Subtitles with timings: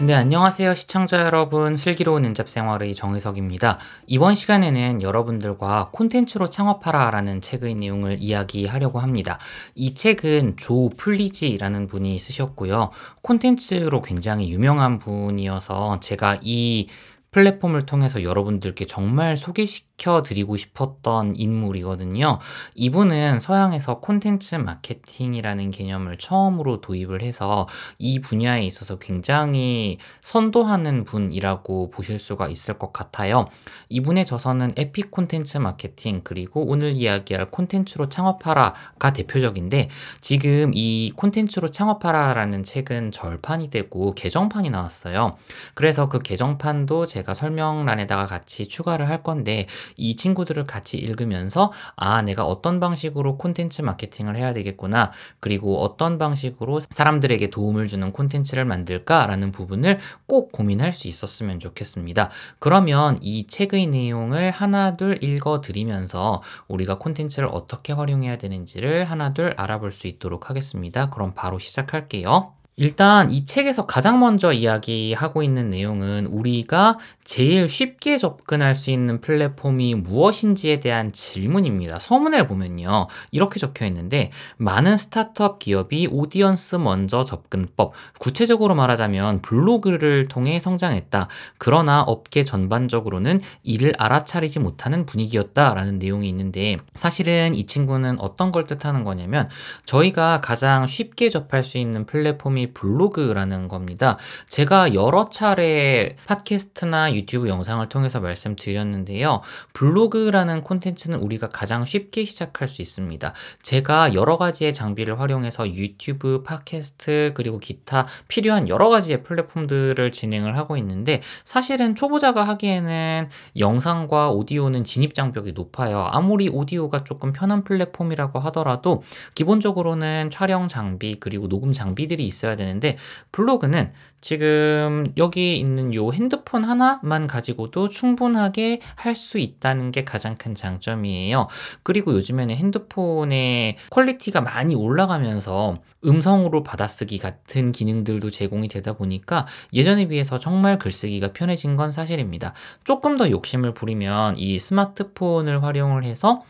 [0.00, 0.76] 네, 안녕하세요.
[0.76, 1.76] 시청자 여러분.
[1.76, 3.80] 슬기로운 은잡 생활의 정혜석입니다.
[4.06, 9.40] 이번 시간에는 여러분들과 콘텐츠로 창업하라 라는 책의 내용을 이야기하려고 합니다.
[9.74, 12.90] 이 책은 조 플리지라는 분이 쓰셨고요.
[13.22, 16.86] 콘텐츠로 굉장히 유명한 분이어서 제가 이
[17.32, 22.38] 플랫폼을 통해서 여러분들께 정말 소개시 켜 드리고 싶었던 인물이거든요.
[22.76, 27.66] 이분은 서양에서 콘텐츠 마케팅이라는 개념을 처음으로 도입을 해서
[27.98, 33.46] 이 분야에 있어서 굉장히 선도하는 분이라고 보실 수가 있을 것 같아요.
[33.88, 39.88] 이분의 저서는 에픽 콘텐츠 마케팅 그리고 오늘 이야기할 콘텐츠로 창업하라가 대표적인데
[40.20, 45.36] 지금 이 콘텐츠로 창업하라라는 책은 절판이 되고 개정판이 나왔어요.
[45.74, 49.66] 그래서 그 개정판도 제가 설명란에다가 같이 추가를 할 건데
[49.96, 56.80] 이 친구들을 같이 읽으면서 아 내가 어떤 방식으로 콘텐츠 마케팅을 해야 되겠구나 그리고 어떤 방식으로
[56.90, 62.30] 사람들에게 도움을 주는 콘텐츠를 만들까라는 부분을 꼭 고민할 수 있었으면 좋겠습니다.
[62.58, 69.54] 그러면 이 책의 내용을 하나 둘 읽어 드리면서 우리가 콘텐츠를 어떻게 활용해야 되는지를 하나 둘
[69.56, 71.10] 알아볼 수 있도록 하겠습니다.
[71.10, 72.57] 그럼 바로 시작할게요.
[72.80, 79.96] 일단 이 책에서 가장 먼저 이야기하고 있는 내용은 우리가 제일 쉽게 접근할 수 있는 플랫폼이
[79.96, 81.98] 무엇인지에 대한 질문입니다.
[81.98, 83.08] 서문을 보면요.
[83.32, 91.26] 이렇게 적혀 있는데 많은 스타트업 기업이 audience 먼저 접근법, 구체적으로 말하자면 블로그를 통해 성장했다.
[91.58, 99.02] 그러나 업계 전반적으로는 이를 알아차리지 못하는 분위기였다라는 내용이 있는데 사실은 이 친구는 어떤 걸 뜻하는
[99.02, 99.48] 거냐면
[99.84, 104.18] 저희가 가장 쉽게 접할 수 있는 플랫폼이 블로그라는 겁니다.
[104.48, 109.40] 제가 여러 차례 팟캐스트나 유튜브 영상을 통해서 말씀드렸는데요.
[109.72, 113.32] 블로그라는 콘텐츠는 우리가 가장 쉽게 시작할 수 있습니다.
[113.62, 120.76] 제가 여러 가지의 장비를 활용해서 유튜브, 팟캐스트, 그리고 기타 필요한 여러 가지의 플랫폼들을 진행을 하고
[120.76, 123.28] 있는데 사실은 초보자가 하기에는
[123.58, 126.08] 영상과 오디오는 진입 장벽이 높아요.
[126.10, 129.02] 아무리 오디오가 조금 편한 플랫폼이라고 하더라도
[129.34, 132.96] 기본적으로는 촬영 장비 그리고 녹음 장비들이 있어야 되는데
[133.32, 140.54] 블로그는 지금 여기 있는 요 핸드폰 하나만 가지고도 충분하게 할 수 있다는 게 가장 큰
[140.54, 141.48] 장점이에요.
[141.82, 150.38] 그리고 요즘에는 핸드폰의 quality가 많이 올라가면서 음성으로 받아쓰기 같은 기능들도 제공이 되다 보니까 예전에 비해서
[150.38, 152.54] 정말 글쓰기가 편해진 건 사실입니다.
[152.84, 156.44] 조금 더 욕심을 부리면 이 스마트폰을 활용을 해서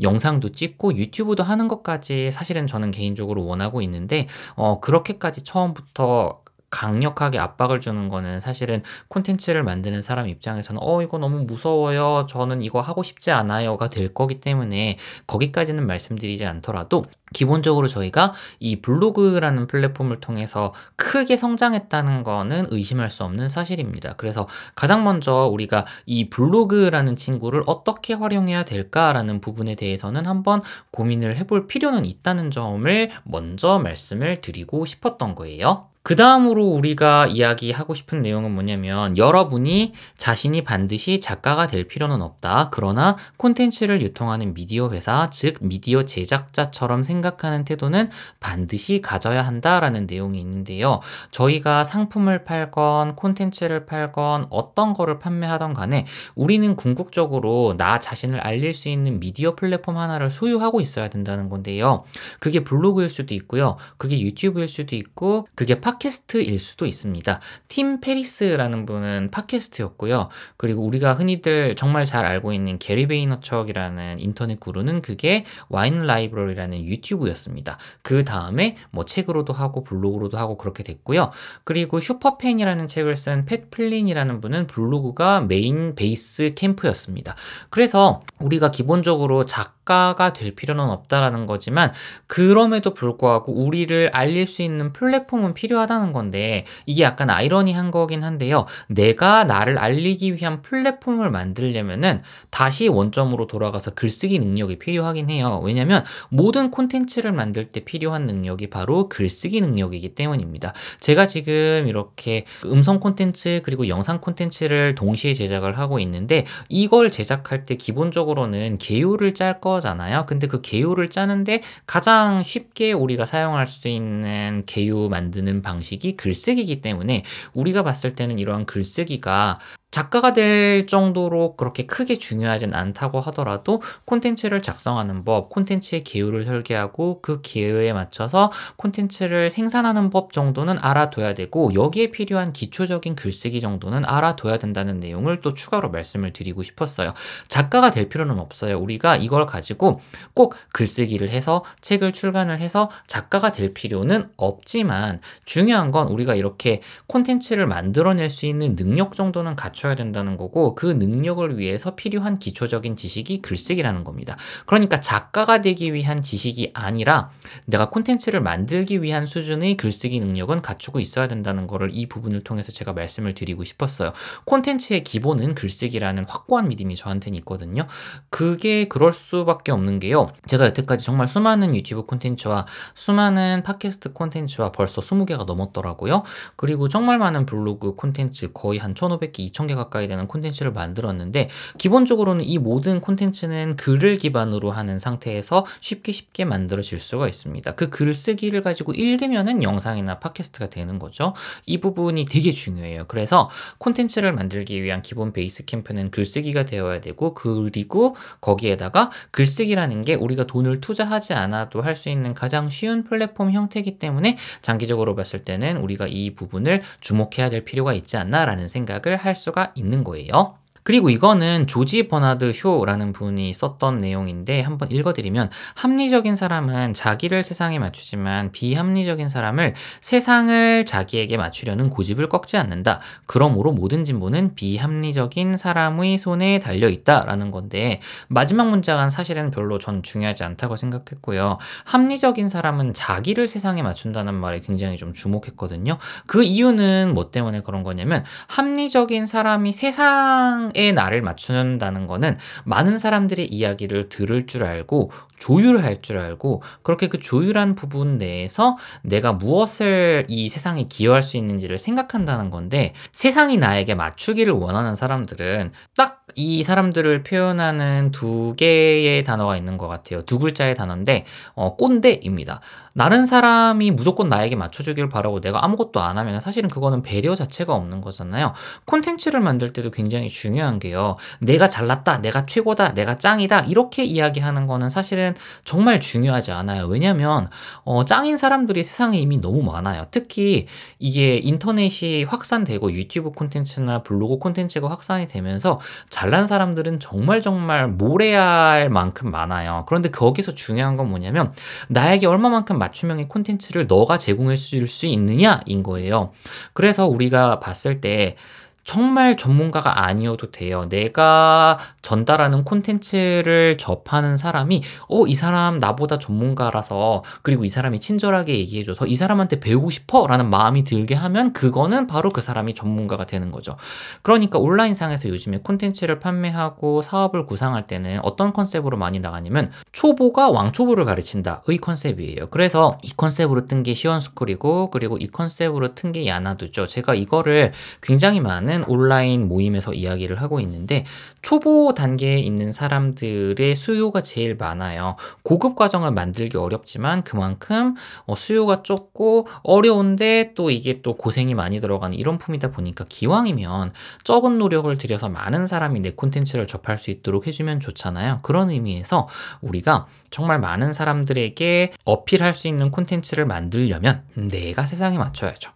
[0.00, 6.41] 영상도 찍고 유튜브도 하는 것까지 사실은 저는 개인적으로 원하고 있는데 어, 그렇게까지 처음부터
[6.72, 12.80] 강력하게 압박을 주는 거는 사실은 콘텐츠를 만드는 사람 입장에서는 어 이거 너무 무서워요 저는 이거
[12.80, 20.72] 하고 싶지 않아요가 될 거기 때문에 거기까지는 말씀드리지 않더라도 기본적으로 저희가 이 블로그라는 플랫폼을 통해서
[20.96, 24.14] 크게 성장했다는 거는 의심할 수 없는 사실입니다.
[24.16, 31.66] 그래서 가장 먼저 우리가 이 블로그라는 친구를 어떻게 활용해야 될까라는 부분에 대해서는 한번 고민을 해볼
[31.66, 35.91] 필요는 있다는 점을 먼저 말씀을 드리고 싶었던 거예요.
[36.04, 42.70] 그 다음으로 우리가 이야기하고 싶은 내용은 뭐냐면 여러분이 자신이 반드시 작가가 될 필요는 없다.
[42.72, 50.98] 그러나 콘텐츠를 유통하는 미디어 회사, 즉 미디어 제작자처럼 생각하는 태도는 반드시 가져야 한다라는 내용이 있는데요.
[51.30, 58.88] 저희가 상품을 팔건 콘텐츠를 팔건 어떤 거를 판매하던 간에 우리는 궁극적으로 나 자신을 알릴 수
[58.88, 62.02] 있는 미디어 플랫폼 하나를 소유하고 있어야 된다는 건데요.
[62.40, 63.76] 그게 블로그일 수도 있고요.
[63.98, 67.40] 그게 유튜브일 수도 있고 그게 팟 팟캐스트일 수도 있습니다.
[67.68, 70.28] 팀 페리스라는 분은 팟캐스트였고요.
[70.56, 77.78] 그리고 우리가 흔히들 정말 잘 알고 있는 게리 베이너척이라는 인터넷 구루는 그게 와인 라이브러리라는 유튜브였습니다.
[78.02, 81.30] 그 다음에 뭐 책으로도 하고 블로그로도 하고 그렇게 됐고요.
[81.64, 87.34] 그리고 슈퍼팬이라는 책을 쓴 팻 플린이라는 분은 블로그가 메인 베이스 캠프였습니다.
[87.70, 91.92] 그래서 우리가 기본적으로 작 작가가 될 필요는 없다라는 거지만
[92.26, 98.66] 그럼에도 불구하고 우리를 알릴 수 있는 플랫폼은 필요하다는 건데 이게 약간 아이러니한 거긴 한데요.
[98.88, 102.20] 내가 나를 알리기 위한 플랫폼을 만들려면은
[102.50, 105.60] 다시 원점으로 돌아가서 글쓰기 능력이 필요하긴 해요.
[105.64, 110.72] 왜냐면 모든 콘텐츠를 만들 때 필요한 능력이 바로 글쓰기 능력이기 때문입니다.
[111.00, 117.74] 제가 지금 이렇게 음성 콘텐츠 그리고 영상 콘텐츠를 동시에 제작을 하고 있는데 이걸 제작할 때
[117.74, 120.26] 기본적으로는 개요를 짤거 거잖아요.
[120.26, 127.24] 근데 그 개요를 짜는데 가장 쉽게 우리가 사용할 수 있는 개요 만드는 방식이 글쓰기이기 때문에
[127.54, 129.58] 우리가 봤을 때는 이러한 글쓰기가
[129.92, 137.42] 작가가 될 정도로 그렇게 크게 중요하진 않다고 하더라도 콘텐츠를 작성하는 법, 콘텐츠의 기호를 설계하고 그
[137.42, 144.98] 기호에 맞춰서 콘텐츠를 생산하는 법 정도는 알아둬야 되고 여기에 필요한 기초적인 글쓰기 정도는 알아둬야 된다는
[144.98, 147.12] 내용을 또 추가로 말씀을 드리고 싶었어요.
[147.48, 148.78] 작가가 될 필요는 없어요.
[148.78, 150.00] 우리가 이걸 가지고
[150.32, 157.66] 꼭 글쓰기를 해서 책을 출간을 해서 작가가 될 필요는 없지만 중요한 건 우리가 이렇게 콘텐츠를
[157.66, 163.42] 만들어낼 수 있는 능력 정도는 갖 춰야 된다는 거고 그 능력을 위해서 필요한 기초적인 지식이
[163.42, 164.36] 글쓰기라는 겁니다.
[164.66, 167.30] 그러니까 작가가 되기 위한 지식이 아니라
[167.64, 172.92] 내가 콘텐츠를 만들기 위한 수준의 글쓰기 능력은 갖추고 있어야 된다는 거를 이 부분을 통해서 제가
[172.92, 174.12] 말씀을 드리고 싶었어요.
[174.44, 177.86] 콘텐츠의 기본은 글쓰기라는 확고한 믿음이 저한테는 있거든요.
[178.30, 180.28] 그게 그럴 수밖에 없는 게요.
[180.46, 186.22] 제가 여태까지 정말 수많은 유튜브 콘텐츠와 수많은 팟캐스트 콘텐츠와 벌써 20개가 넘었더라고요.
[186.54, 191.48] 그리고 정말 많은 블로그 콘텐츠 거의 한 1500개, 2000개 가까이 되는 콘텐츠를 만들었는데
[191.78, 197.72] 기본적으로는 이 모든 콘텐츠는 글을 기반으로 하는 상태에서 쉽게 쉽게 만들어질 수가 있습니다.
[197.72, 201.34] 그 글쓰기를 가지고 읽으면은 영상이나 팟캐스트가 되는 거죠.
[201.66, 203.04] 이 부분이 되게 중요해요.
[203.08, 203.48] 그래서
[203.78, 210.80] 콘텐츠를 만들기 위한 기본 베이스 캠프는 글쓰기가 되어야 되고 그리고 거기에다가 글쓰기라는 게 우리가 돈을
[210.82, 216.34] 투자하지 않아도 할 수 있는 가장 쉬운 플랫폼 형태이기 때문에 장기적으로 봤을 때는 우리가 이
[216.34, 220.56] 부분을 주목해야 될 필요가 있지 않나라는 생각을 할 수가 있는 거예요.
[220.82, 228.50] 그리고 이거는 조지 버나드 쇼라는 분이 썼던 내용인데 한번 읽어드리면 합리적인 사람은 자기를 세상에 맞추지만
[228.52, 233.00] 비합리적인 사람을 세상을 자기에게 맞추려는 고집을 꺾지 않는다.
[233.26, 240.44] 그러므로 모든 진보는 비합리적인 사람의 손에 달려 있다라는 건데 마지막 문장은 사실은 별로 전 중요하지
[240.44, 241.58] 않다고 생각했고요.
[241.84, 245.98] 합리적인 사람은 자기를 세상에 맞춘다는 말에 굉장히 좀 주목했거든요.
[246.26, 253.46] 그 이유는 뭐 때문에 그런 거냐면 합리적인 사람이 세상 에 나를 맞춘다는 거는 많은 사람들의
[253.46, 260.48] 이야기를 들을 줄 알고 조율할 줄 알고 그렇게 그 조율한 부분 내에서 내가 무엇을 이
[260.48, 268.10] 세상에 기여할 수 있는지를 생각한다는 건데 세상이 나에게 맞추기를 원하는 사람들은 딱 이 사람들을 표현하는
[268.12, 270.22] 두 개의 단어가 있는 것 같아요.
[270.22, 271.24] 두 글자의 단어인데
[271.54, 272.60] 어, 꼰대입니다.
[272.96, 278.00] 다른 사람이 무조건 나에게 맞춰주길 바라고 내가 아무것도 안 하면 사실은 그거는 배려 자체가 없는
[278.00, 278.52] 거잖아요.
[278.84, 281.16] 콘텐츠를 만들 때도 굉장히 중요한 게요.
[281.40, 286.86] 내가 잘났다, 내가 최고다, 내가 짱이다 이렇게 이야기하는 거는 사실은 정말 중요하지 않아요.
[286.86, 287.48] 왜냐면
[287.84, 290.06] 어, 짱인 사람들이 세상에 이미 너무 많아요.
[290.10, 290.66] 특히
[290.98, 295.80] 이게 인터넷이 확산되고 유튜브 콘텐츠나 블로그 콘텐츠가 확산이 되면서
[296.22, 299.84] 잘난 사람들은 정말 정말 모래알 만큼 많아요.
[299.88, 301.52] 그런데 거기서 중요한 건 뭐냐면
[301.88, 306.30] 나에게 얼마만큼 맞춤형의 콘텐츠를 너가 제공해 줄 수 있느냐인 거예요.
[306.74, 308.36] 그래서 우리가 봤을 때
[308.84, 310.86] 정말 전문가가 아니어도 돼요.
[310.88, 319.06] 내가 전달하는 콘텐츠를 접하는 사람이 어, 이 사람 나보다 전문가라서 그리고 이 사람이 친절하게 얘기해줘서
[319.06, 323.76] 이 사람한테 배우고 싶어 라는 마음이 들게 하면 그거는 바로 그 사람이 전문가가 되는 거죠.
[324.22, 331.62] 그러니까 온라인상에서 요즘에 콘텐츠를 판매하고 사업을 구상할 때는 어떤 컨셉으로 많이 나가냐면 초보가 왕초보를 가르친다
[331.66, 332.48] 의 컨셉이에요.
[332.48, 336.86] 그래서 이 컨셉으로 뜬 게 시원스쿨이고 그리고 이 컨셉으로 튼게 야나두죠.
[336.86, 341.04] 제가 이거를 굉장히 많은 많은 온라인 모임에서 이야기를 하고 있는데
[341.42, 345.16] 초보 단계에 있는 사람들의 수요가 제일 많아요.
[345.42, 347.94] 고급 과정을 만들기 어렵지만 그만큼
[348.26, 353.92] 어, 수요가 적고 어려운데 또 이게 또 고생이 많이 들어가는 이런 품이다 보니까 기왕이면
[354.24, 358.40] 적은 노력을 들여서 많은 사람이 내 콘텐츠를 접할 수 있도록 해주면 좋잖아요.
[358.42, 359.28] 그런 의미에서
[359.60, 365.72] 우리가 정말 많은 사람들에게 어필할 수 있는 콘텐츠를 만들려면 내가 세상에 맞춰야죠.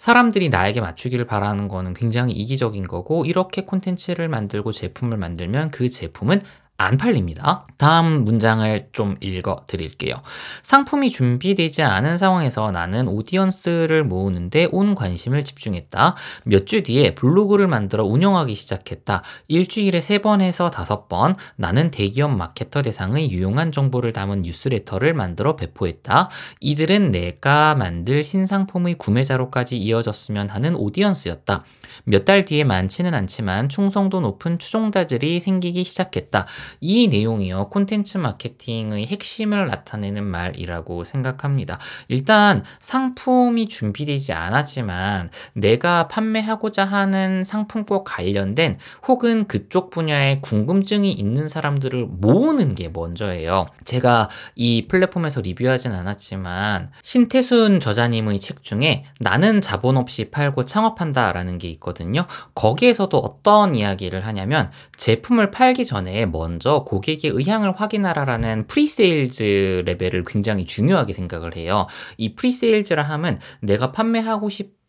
[0.00, 6.40] 사람들이 나에게 맞추기를 바라는 거는 굉장히 이기적인 거고 이렇게 콘텐츠를 만들고 제품을 만들면 그 제품은
[6.80, 7.66] 안 팔립니다.
[7.76, 10.14] 다음 문장을 좀 읽어 드릴게요.
[10.62, 16.16] 상품이 준비되지 않은 상황에서 나는 오디언스를 모으는데 온 관심을 집중했다.
[16.44, 19.22] 몇 주 뒤에 블로그를 만들어 운영하기 시작했다.
[19.48, 26.30] 일주일에 3번에서 5번 나는 대기업 마케터 대상의 유용한 정보를 담은 뉴스레터를 만들어 배포했다.
[26.60, 31.64] 이들은 내가 만들 신상품의 구매자로까지 이어졌으면 하는 오디언스였다.
[32.04, 36.46] 몇 달 뒤에 많지는 않지만 충성도 높은 추종자들이 생기기 시작했다.
[36.80, 37.68] 이 내용이요.
[37.70, 41.78] 콘텐츠 마케팅의 핵심을 나타내는 말이라고 생각합니다.
[42.08, 52.06] 일단 상품이 준비되지 않았지만 내가 판매하고자 하는 상품과 관련된 혹은 그쪽 분야에 궁금증이 있는 사람들을
[52.10, 53.66] 모으는 게 먼저예요.
[53.84, 61.56] 제가 이 플랫폼에서 리뷰하진 않았지만 신태순 저자님의 책 중에 나는 자본 없이 팔고 창업한다 라는
[61.58, 62.26] 게 있거든요.
[62.54, 71.12] 거기에서도 어떤 이야기를 하냐면 제품을 팔기 전에 먼저 고객의 의향을 확인하라라는 pre-sales 레벨을 굉장히 중요하게
[71.12, 71.86] 생각을 해요.
[72.16, 74.80] 이 pre-sales라 함은 내가 판매하고 싶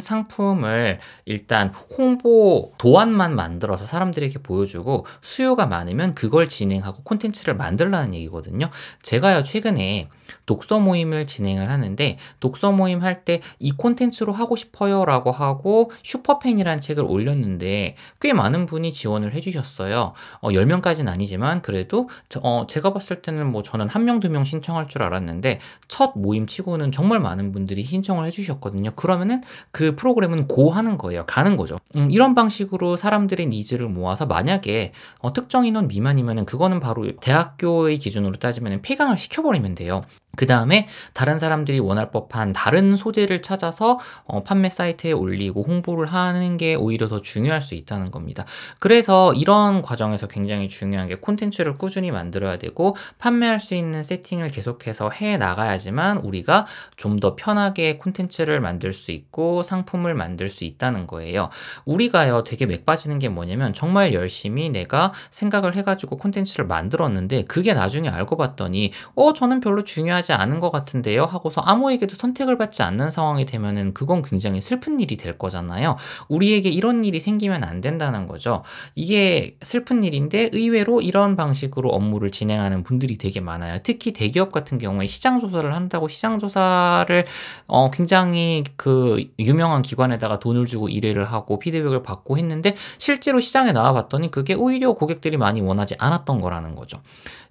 [0.00, 8.68] 상품을 일단 홍보 도안만 만들어서 사람들에게 보여주고 수요가 많으면 그걸 진행하고 콘텐츠를 만들라는 얘기거든요.
[9.00, 10.08] 제가요 최근에
[10.46, 16.80] 독서 모임을 진행을 하는데 독서 모임 할 때 이 콘텐츠로 하고 싶어요 라고 하고 superfan이라는
[16.80, 20.12] 책을 올렸는데 꽤 많은 분이 지원을 해주셨어요.
[20.40, 24.44] 어, 10명까지는 아니지만 그래도 저, 어, 제가 봤을 때는 뭐 저는 한 명, 두 명
[24.44, 28.92] 신청할 줄 알았는데 첫 모임 치고는 정말 많은 분들이 신청을 해주셨거든요.
[28.96, 31.24] 그러면은 그 프로그램은 go 하는 거예요.
[31.26, 31.78] 가는 거죠.
[31.96, 38.34] 음, 이런 방식으로 사람들의 needs를 모아서 만약에 어, 특정 인원 미만이면은 그거는 바로 대학교의 기준으로
[38.34, 40.02] 따지면 폐강을 시켜버리면 돼요.
[40.36, 46.56] 그 다음에 다른 사람들이 원할 법한 다른 소재를 찾아서 어, 판매 사이트에 올리고 홍보를 하는
[46.56, 48.44] 게 오히려 더 중요할 수 있다는 겁니다.
[48.78, 55.10] 그래서 이런 과정에서 굉장히 중요한 게 콘텐츠를 꾸준히 만들어야 되고 판매할 수 있는 세팅을 계속해서
[55.10, 61.48] 해 나가야지만 우리가 좀 더 편하게 콘텐츠를 만들 수 있고 상품을 만들 수 있다는 거예요.
[61.84, 68.08] 우리가요 되게 맥 빠지는 게 뭐냐면 정말 열심히 내가 생각을 해가지고 콘텐츠를 만들었는데 그게 나중에
[68.08, 73.10] 알고 봤더니 어 저는 별로 중요하지 중요하지 않은 것 같은데요 하고서 아무에게도 선택을 받지 않는
[73.10, 75.96] 상황이 되면은 그건 굉장히 슬픈 일이 될 거잖아요.
[76.28, 78.64] 우리에게 이런 일이 생기면 안 된다는 거죠.
[78.94, 83.78] 이게 슬픈 일인데 의외로 이런 방식으로 업무를 진행하는 분들이 되게 많아요.
[83.82, 87.26] 특히 대기업 같은 경우에 시장 조사를 한다고 시장 조사를
[87.68, 93.92] 어 굉장히 그 유명한 기관에다가 돈을 주고 일회를 하고 피드백을 받고 했는데 실제로 시장에 나와
[93.92, 97.00] 봤더니 그게 오히려 고객들이 많이 원하지 않았던 거라는 거죠.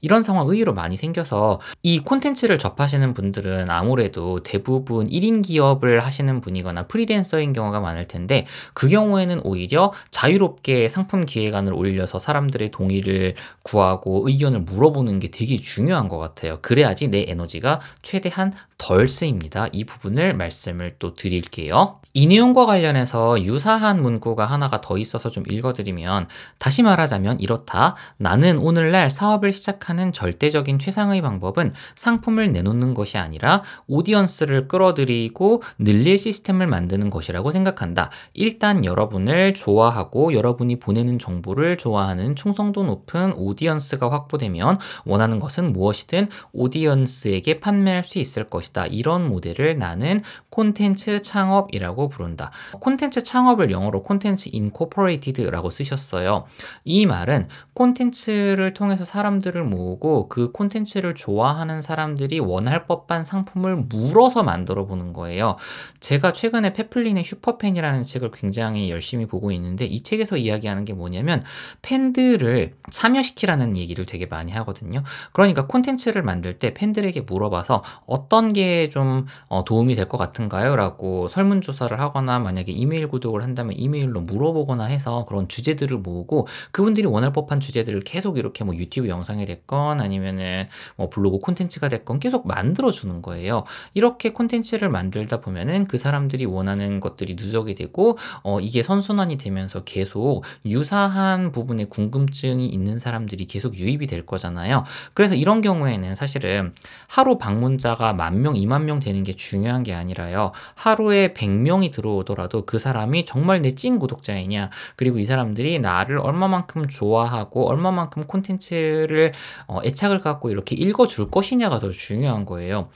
[0.03, 6.87] 이런 상황 의외로 많이 생겨서 이 콘텐츠를 접하시는 분들은 아무래도 대부분 1인 기업을 하시는 분이거나
[6.87, 14.59] 프리랜서인 경우가 많을 텐데 그 경우에는 오히려 자유롭게 상품 기획안을 올려서 사람들의 동의를 구하고 의견을
[14.61, 16.59] 물어보는 게 되게 중요한 것 같아요.
[16.61, 19.67] 그래야지 내 에너지가 최대한 덜 쓰입니다.
[19.71, 22.01] 이 부분을 말씀을 또 드릴게요.
[22.15, 26.27] 이 내용과 관련해서 유사한 문구가 하나가 더 있어서 좀 읽어드리면
[26.59, 27.95] 다시 말하자면 이렇다.
[28.17, 36.17] 나는 오늘날 사업을 시작 하는 절대적인 최상의 방법은 상품을 내놓는 것이 아니라 오디언스를 끌어들이고 늘릴
[36.17, 38.09] 시스템을 만드는 것이라고 생각한다.
[38.33, 47.59] 일단 여러분을 좋아하고 여러분이 보내는 정보를 좋아하는 충성도 높은 오디언스가 확보되면 원하는 것은 무엇이든 audience에게
[47.59, 48.87] 판매할 수 있을 것이다.
[48.87, 50.21] 이런 모델을 나는
[50.53, 52.51] 콘텐츠 창업이라고 부른다.
[52.79, 56.45] 콘텐츠 창업을 영어로 content incorporated라고 쓰셨어요.
[56.83, 64.85] 이 말은 콘텐츠를 통해서 사람들을 모으고 그 콘텐츠를 좋아하는 사람들이 원할 법한 상품을 물어서 만들어
[64.85, 65.57] 보는 거예요.
[65.99, 71.41] 제가 최근에 팻 플린의 superfan이라는 책을 굉장히 열심히 보고 있는데 이 책에서 이야기하는 게 뭐냐면
[71.81, 75.01] 팬들을 참여시키라는 얘기를 되게 많이 하거든요.
[75.31, 80.75] 그러니까 콘텐츠를 만들 때 팬들에게 물어봐서 어떤 게좀 어, 도움이 될 것 같은 같은가요?
[80.75, 87.33] 라고 설문조사를 하거나 만약에 이메일 구독을 한다면 이메일로 물어보거나 해서 그런 주제들을 모으고 그분들이 원할
[87.33, 93.21] 법한 주제들을 계속 이렇게 뭐 유튜브 영상이 됐건 아니면은 뭐 블로그 콘텐츠가 됐건 계속 만들어주는
[93.21, 93.63] 거예요.
[93.93, 100.43] 이렇게 콘텐츠를 만들다 보면은 그 사람들이 원하는 것들이 누적이 되고 어 이게 선순환이 되면서 계속
[100.65, 104.83] 유사한 부분에 궁금증이 있는 사람들이 계속 유입이 될 거잖아요.
[105.13, 106.73] 그래서 이런 경우에는 사실은
[107.07, 110.32] 하루 방문자가 만 명, 이만 명 되는 게 중요한 게 아니라요.
[110.33, 110.51] 거예요.
[110.75, 117.67] 하루에 100명이 들어오더라도 그 사람이 정말 내 찐 구독자이냐, 그리고 이 사람들이 나를 얼마만큼 좋아하고
[117.67, 119.33] 얼마만큼 콘텐츠를
[119.67, 122.89] 어, 애착을 갖고 이렇게 읽어줄 것이냐가 더 중요한 거예요.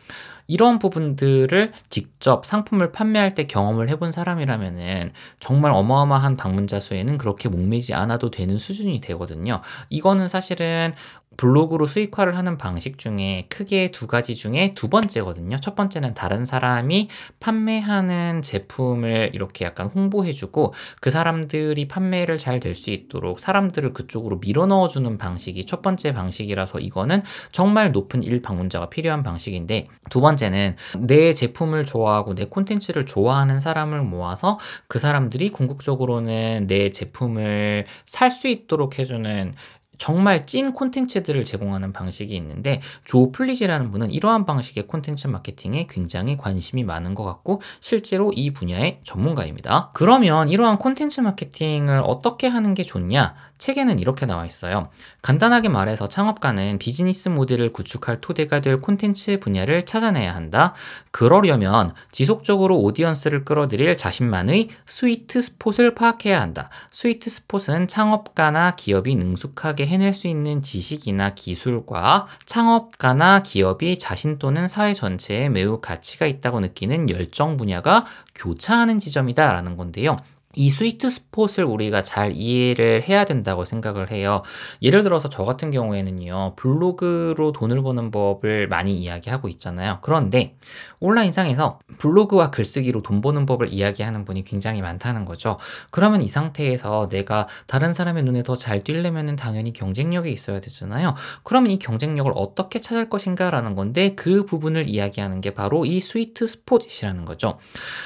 [0.46, 7.94] 이런 부분들을 직접 상품을 판매할 때 경험을 해본 사람이라면은 정말 어마어마한 방문자 수에는 그렇게 목매지
[7.94, 9.62] 않아도 되는 수준이 되거든요.
[9.89, 10.94] 이거는 사실은
[11.38, 15.58] 블로그로 수익화를 하는 방식 중에 크게 두 가지 중에 두 번째거든요.
[15.62, 22.89] 첫 번째는 다른 사람이 판매하는 제품을 이렇게 약간 홍보해주고 그 사람들이 판매를 잘 될 수
[22.91, 29.24] 있도록 사람들을 그쪽으로 밀어 넣어주는 방식이 첫 번째 방식이라서 이거는 정말 높은 일 방문자가 필요한
[29.24, 36.91] 방식인데 두 번째는 내 제품을 좋아하고 내 콘텐츠를 좋아하는 사람을 모아서 그 사람들이 궁극적으로는 내
[36.91, 39.53] 제품을 살 수 있도록 해주는
[39.98, 46.84] 정말 찐 콘텐츠들을 제공하는 방식이 있는데 조 플리지라는 분은 이러한 방식의 콘텐츠 마케팅에 굉장히 관심이
[46.84, 49.92] 많은 것 같고 실제로 이 분야의 전문가입니다.
[49.94, 53.36] 그러면 이러한 콘텐츠 마케팅을 어떻게 하는 게 좋냐?
[53.58, 54.89] 책에는 이렇게 나와 있어요.
[55.22, 60.74] 간단하게 말해서 창업가는 비즈니스 모델을 구축할 토대가 될 콘텐츠 분야를 찾아내야 한다.
[61.12, 66.70] 그러려면 지속적으로 audience를 끌어들일 자신만의 sweet spot을 파악해야 한다.
[66.91, 74.94] sweet spot은 창업가나 기업이 능숙하게 해낼 수 있는 지식이나 기술과 창업가나 기업이 자신 또는 사회
[74.94, 80.17] 전체에 매우 가치가 있다고 느끼는 열정 분야가 교차하는 지점이다라는 건데요.
[80.58, 84.41] 이 sweet spot을 우리가 잘 이해를 해야 된다고 생각을 해요.
[84.82, 90.00] 예를 들어서 저 같은 경우에는요, 블로그로 돈을 버는 법을 많이 이야기하고 있잖아요.
[90.01, 90.56] 그런데
[91.00, 95.58] 온라인상에서 블로그와 글쓰기로 돈 버는 법을 이야기하는 분이 굉장히 많다는 거죠.
[95.89, 101.16] 그러면 이 상태에서 내가 다른 사람의 눈에 더 잘 띄려면 당연히 경쟁력이 있어야 되잖아요.
[101.44, 107.25] 그러면 이 경쟁력을 어떻게 찾을 것인가라는 건데 그 부분을 이야기하는 게 바로 이 스위트 스폿이라는
[107.25, 107.58] 거죠.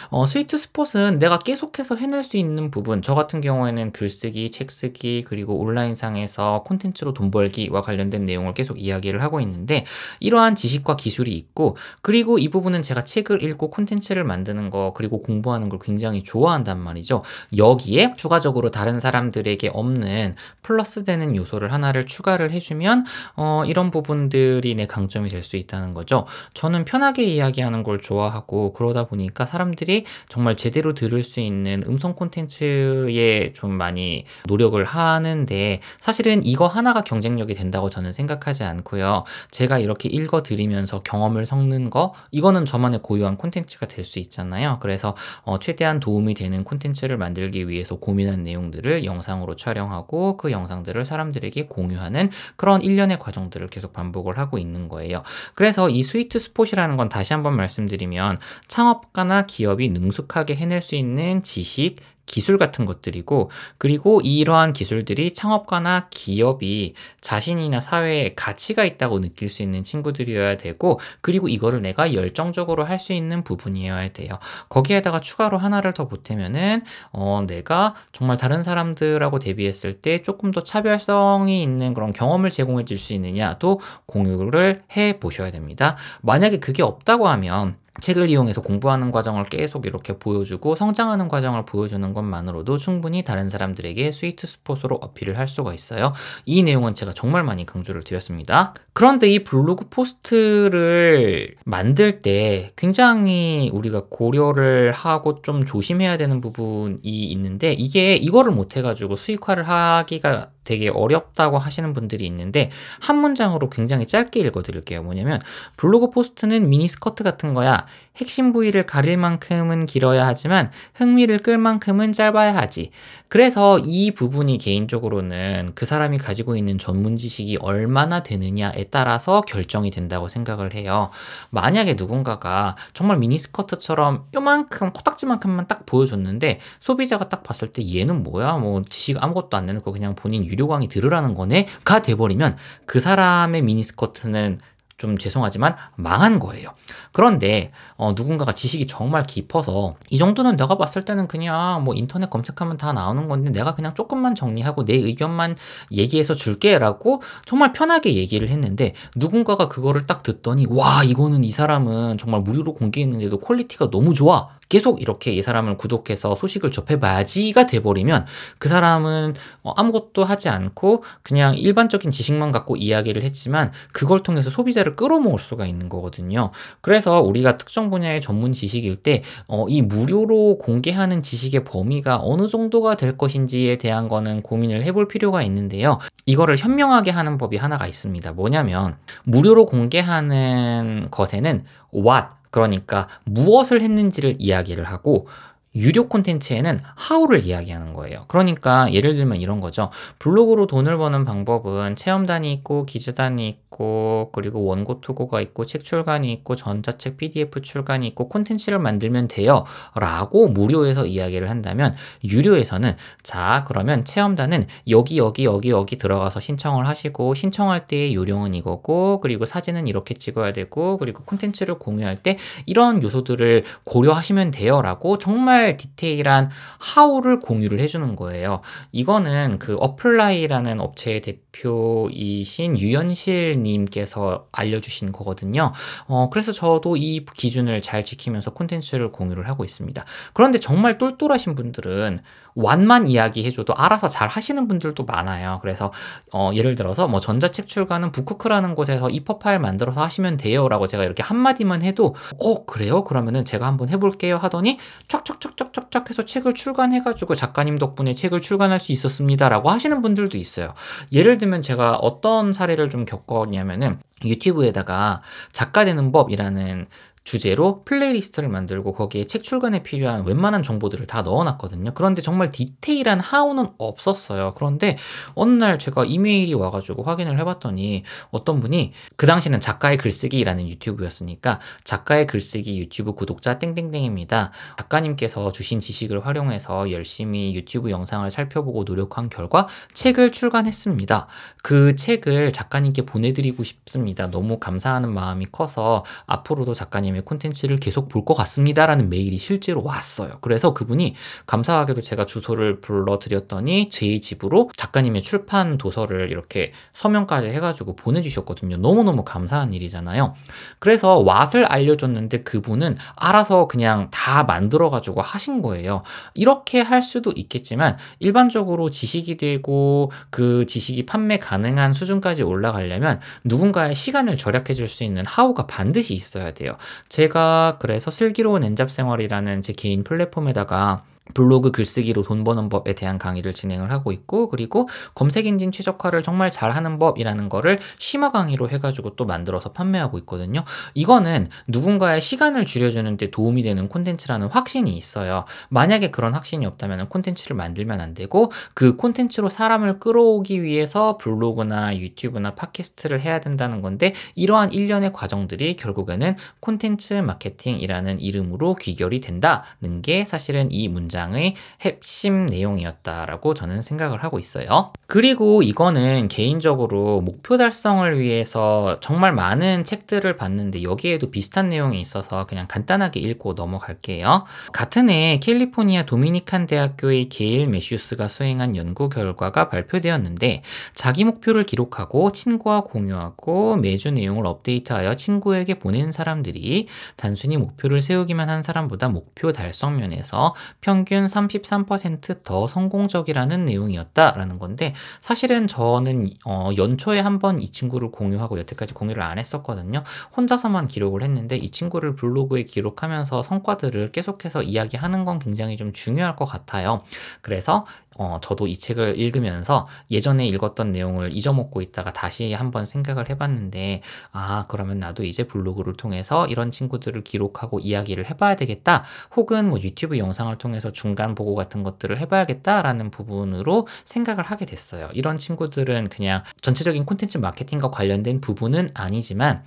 [0.10, 5.58] 어, 스위트 스폿은 내가 계속해서 해낼 수 있는 부분, 저 같은 경우에는 글쓰기, 책쓰기, 그리고
[5.58, 9.86] 온라인상에서 콘텐츠로 돈 벌기와 관련된 내용을 계속 이야기를 하고 있는데
[10.20, 15.70] 이러한 지식과 기술이 있고 그리고 이 부분은 제가 책을 읽고 콘텐츠를 만드는 거 그리고 공부하는
[15.70, 17.24] 걸 굉장히 좋아한단 말이죠.
[17.58, 24.88] 여기에 추가적으로 다른 사람들에게 없는 플러스 되는 요소를 하나를 추가를 해주면 어, 이런 부분들이 내
[24.88, 26.26] 강점이 될 수 있다는 거죠.
[26.54, 33.54] 저는 편하게 이야기하는 걸 좋아하고 그러다 보니까 사람들이 정말 제대로 들을 수 있는 음성 콘텐츠에
[33.54, 39.24] 좀 많이 노력을 하는데 사실은 이거 하나가 경쟁력이 된다고 저는 생각하지 않고요.
[39.52, 44.78] 제가 이렇게 읽어 드리면서 경험을 섞는 거 이거는 저만의 고유한 콘텐츠가 될 수 있잖아요.
[44.82, 51.68] 그래서 어, 최대한 도움이 되는 콘텐츠를 만들기 위해서 고민한 내용들을 영상으로 촬영하고 그 영상들을 사람들에게
[51.68, 55.24] 공유하는 그런 일련의 과정들을 계속 반복을 하고 있는 거예요.
[55.54, 58.38] 그래서 이 스위트 스폿이라는 건 다시 한번 말씀드리면
[58.68, 66.94] 창업가나 기업이 능숙하게 해낼 수 있는 지식, 기술 같은 것들이고 그리고 이러한 기술들이 창업가나 기업이
[67.20, 73.14] 자신이나 사회에 가치가 있다고 느낄 수 있는 친구들이어야 되고 그리고 이거를 내가 열정적으로 할 수
[73.14, 74.38] 있는 부분이어야 돼요.
[74.70, 81.64] 거기에다가 추가로 하나를 더 보태면은 어 내가 정말 다른 사람들하고 대비했을 때 조금 더 차별성이
[81.64, 85.98] 있는 그런 경험을 제공해 줄 수 있느냐도 공유를 해 보셔야 됩니다.
[86.22, 92.78] 만약에 그게 없다고 하면 책을 이용해서 공부하는 과정을 계속 이렇게 보여주고 성장하는 과정을 보여주는 것만으로도
[92.78, 96.14] 충분히 다른 사람들에게 스위트 스폿으로 어필을 할 수가 있어요.
[96.46, 98.74] 이 내용은 제가 정말 많이 강조를 드렸습니다.
[98.94, 107.72] 그런데 이 블로그 post를 만들 때 굉장히 우리가 고려를 하고 좀 조심해야 되는 부분이 있는데
[107.72, 114.42] 이게 이거를 못 해가지고 수익화를 하기가 되게 어렵다고 하시는 분들이 있는데 한 문장으로 굉장히 짧게
[114.42, 115.02] 읽어 드릴게요.
[115.04, 115.40] 뭐냐면
[115.78, 117.86] 블로그 post는 미니스커트 같은 거야.
[118.18, 122.92] 핵심 부위를 가릴 만큼은 길어야 하지만 흥미를 끌 만큼은 짧아야 하지.
[123.30, 130.28] 그래서 이 부분이 개인적으로는 그 사람이 가지고 있는 전문 지식이 얼마나 되느냐에 따라서 결정이 된다고
[130.28, 131.10] 생각을 해요.
[131.52, 138.58] 만약에 누군가가 정말 미니스커트처럼 요만큼 코딱지만큼만 딱 보여줬는데 소비자가 딱 봤을 때 얘는 뭐야?
[138.58, 141.68] 뭐 지식 아무것도 안 내놓고 그냥 본인 유료 강의 들으라는 거네?
[141.86, 144.60] 가 돼버리면 그 사람의 미니스커트는
[145.02, 146.70] 좀 죄송하지만 망한 거예요.
[147.12, 152.78] 그런데 어, 누군가가 지식이 정말 깊어서 이 정도는 내가 봤을 때는 그냥 뭐 인터넷 검색하면
[152.78, 155.56] 다 나오는 건데 내가 그냥 조금만 정리하고 내 의견만
[155.92, 162.42] 얘기해서 줄게라고 정말 편하게 얘기를 했는데 누군가가 그거를 딱 듣더니 와 이거는 이 사람은 정말
[162.42, 168.26] 무료로 공개했는데도 quality가 너무 좋아 계속 이렇게 이 사람을 구독해서 소식을 접해봐야지가 돼버리면
[168.58, 174.96] 그 사람은 어, 아무것도 하지 않고 그냥 일반적인 지식만 갖고 이야기를 했지만 그걸 통해서 소비자를
[174.96, 176.52] 끌어모을 수가 있는 거거든요.
[176.80, 183.18] 그래서 우리가 특정 분야의 전문 지식일 때이 어, 무료로 공개하는 지식의 범위가 어느 정도가 될
[183.18, 186.00] 것인지에 대한 거는 고민을 해볼 필요가 있는데요.
[186.26, 188.32] 이거를 현명하게 하는 법이 하나가 있습니다.
[188.32, 195.28] 뭐냐면 무료로 공개하는 것에는 what 그러니까 무엇을 했는지를 이야기를 하고
[195.74, 198.26] 유료 콘텐츠에는 하우를 이야기하는 거예요.
[198.28, 199.90] 그러니까 예를 들면 이런 거죠.
[200.20, 206.32] 블로그로 돈을 버는 방법은 체험단이 있고 기재단이 있고 있고 그리고 원고 투고가 있고 책 출간이
[206.34, 209.66] 있고 전자책 PDF 출간이 있고 콘텐츠를 만들면 돼요.
[209.96, 217.34] 라고 무료에서 이야기를 한다면 유료에서는 자 그러면 체험단은 여기 여기 여기 여기 들어가서 신청을 하시고
[217.34, 223.64] 신청할 때의 요령은 이거고 그리고 사진은 이렇게 찍어야 되고 그리고 콘텐츠를 공유할 때 이런 요소들을
[223.86, 224.82] 고려하시면 돼요.
[224.82, 228.62] 라고 정말 디테일한 how를 공유를 해주는 거예요.
[228.92, 235.72] 이거는 그 어플라이라는 업체의 대표이신 유연실 님께서 알려주신 거거든요.
[236.08, 240.04] 어, 그래서 저도 이 기준을 잘 지키면서 콘텐츠를 공유를 하고 있습니다.
[240.34, 242.20] 그런데 정말 똘똘하신 분들은
[242.56, 245.60] 완만 이야기해줘도 알아서 잘 하시는 분들도 많아요.
[245.62, 245.92] 그래서
[246.34, 251.24] 어, 예를 들어서 뭐 전자책 출간은 북크크라는 곳에서 이퍼 파일 만들어서 하시면 돼요라고 제가 이렇게
[251.24, 253.04] 한마디만 해도 어 그래요?
[253.04, 259.70] 그러면은 제가 한번 해볼게요 하더니 쫙쫙쫙쫙쫙쫙 해서 책을 출간해가지고 작가님 덕분에 책을 출간할 수 있었습니다라고
[259.70, 260.74] 하시는 분들도 있어요.
[261.12, 266.88] 예를 들면 제가 어떤 사례를 좀 겪었냐면은 유튜브에다가 작가 되는 법이라는
[267.24, 271.94] 주제로 playlist를 만들고 거기에 책 출간에 필요한 웬만한 정보들을 다 넣어놨거든요.
[271.94, 274.54] 그런데 정말 디테일한 how는 없었어요.
[274.56, 274.98] 그런데
[275.36, 282.26] 어느 날 제가 이메일이 와가지고 확인을 해봤더니 어떤 분이 그 당시는 작가의 글쓰기라는 유튜브였으니까 작가의
[282.26, 284.52] 글쓰기 유튜브 구독자 땡땡땡입니다.
[284.78, 291.28] 작가님께서 주신 지식을 활용해서 열심히 유튜브 영상을 살펴보고 노력한 결과 책을 출간했습니다.
[291.62, 294.30] 그 책을 작가님께 보내드리고 싶습니다.
[294.32, 300.38] 너무 감사하는 마음이 커서 앞으로도 작가님 작가님의 콘텐츠를 계속 볼 것 같습니다라는 메일이 실제로 왔어요.
[300.42, 301.16] 그래서 그분이
[301.48, 308.78] 감사하게도 제가 주소를 불러드렸더니 제 집으로 작가님의 출판 도서를 이렇게 서명까지 해가지고 보내주셨거든요.
[308.78, 310.36] 너무너무 감사한 일이잖아요.
[310.78, 316.04] 그래서 왓을 알려줬는데 그분은 알아서 그냥 다 만들어가지고 하신 거예요.
[316.36, 324.38] 이렇게 할 수도 있겠지만 일반적으로 지식이 되고 그 지식이 판매 가능한 수준까지 올라가려면 누군가의 시간을
[324.38, 326.74] 절약해 줄 수 있는 하우가 반드시 있어야 돼요.
[327.10, 333.54] 제가 그래서 슬기로운 엔잡 생활이라는 제 개인 플랫폼에다가 블로그 글쓰기로 돈 버는 법에 대한 강의를
[333.54, 339.26] 진행을 하고 있고 그리고 검색 엔진 최적화를 정말 잘하는 법이라는 거를 심화 강의로 해가지고 또
[339.26, 340.64] 만들어서 판매하고 있거든요.
[340.94, 345.46] 이거는 누군가의 시간을 줄여주는데 도움이 되는 콘텐츠라는 확신이 있어요.
[345.70, 352.56] 만약에 그런 확신이 없다면 콘텐츠를 만들면 안 되고 그 콘텐츠로 사람을 끌어오기 위해서 블로그나 유튜브나
[352.56, 360.72] 팟캐스트를 해야 된다는 건데 이러한 일련의 과정들이 결국에는 콘텐츠 마케팅이라는 이름으로 귀결이 된다는 게 사실은
[360.72, 364.92] 이 문장 문장의 핵심 내용이었다라고 저는 생각을 하고 있어요.
[365.08, 372.66] 그리고 이거는 개인적으로 목표 달성을 위해서 정말 많은 책들을 봤는데 여기에도 비슷한 내용이 있어서 그냥
[372.68, 374.46] 간단하게 읽고 넘어갈게요.
[374.74, 380.64] 같은 해 캘리포니아 도미니칸 대학교의 게일 메슈스가 수행한 연구 결과가 발표되었는데
[380.96, 388.64] 자기 목표를 기록하고 친구와 공유하고 매주 내용을 업데이트하여 친구에게 보낸 사람들이 단순히 목표를 세우기만 한
[388.64, 397.60] 사람보다 목표 달성 면에서 평균 평균 33%더 성공적이라는 내용이었다라는 건데 사실은 저는 어, 연초에 한번
[397.60, 400.04] 이 친구를 공유하고 여태까지 공유를 안 했었거든요.
[400.38, 406.46] 혼자서만 기록을 했는데 이 친구를 블로그에 기록하면서 성과들을 계속해서 이야기하는 건 굉장히 좀 중요할 것
[406.46, 407.04] 같아요.
[407.42, 407.86] 그래서
[408.22, 414.66] 어, 저도 이 책을 읽으면서 예전에 읽었던 내용을 잊어먹고 있다가 다시 한번 생각을 해봤는데, 아,
[414.68, 419.04] 그러면 나도 이제 블로그를 통해서 이런 친구들을 기록하고 이야기를 해봐야 되겠다.
[419.36, 425.10] 혹은 뭐 유튜브 영상을 통해서 중간 보고 같은 것들을 해봐야겠다라는 부분으로 생각을 하게 됐어요.
[425.14, 429.64] 이런 친구들은 그냥 전체적인 콘텐츠 마케팅과 관련된 부분은 아니지만,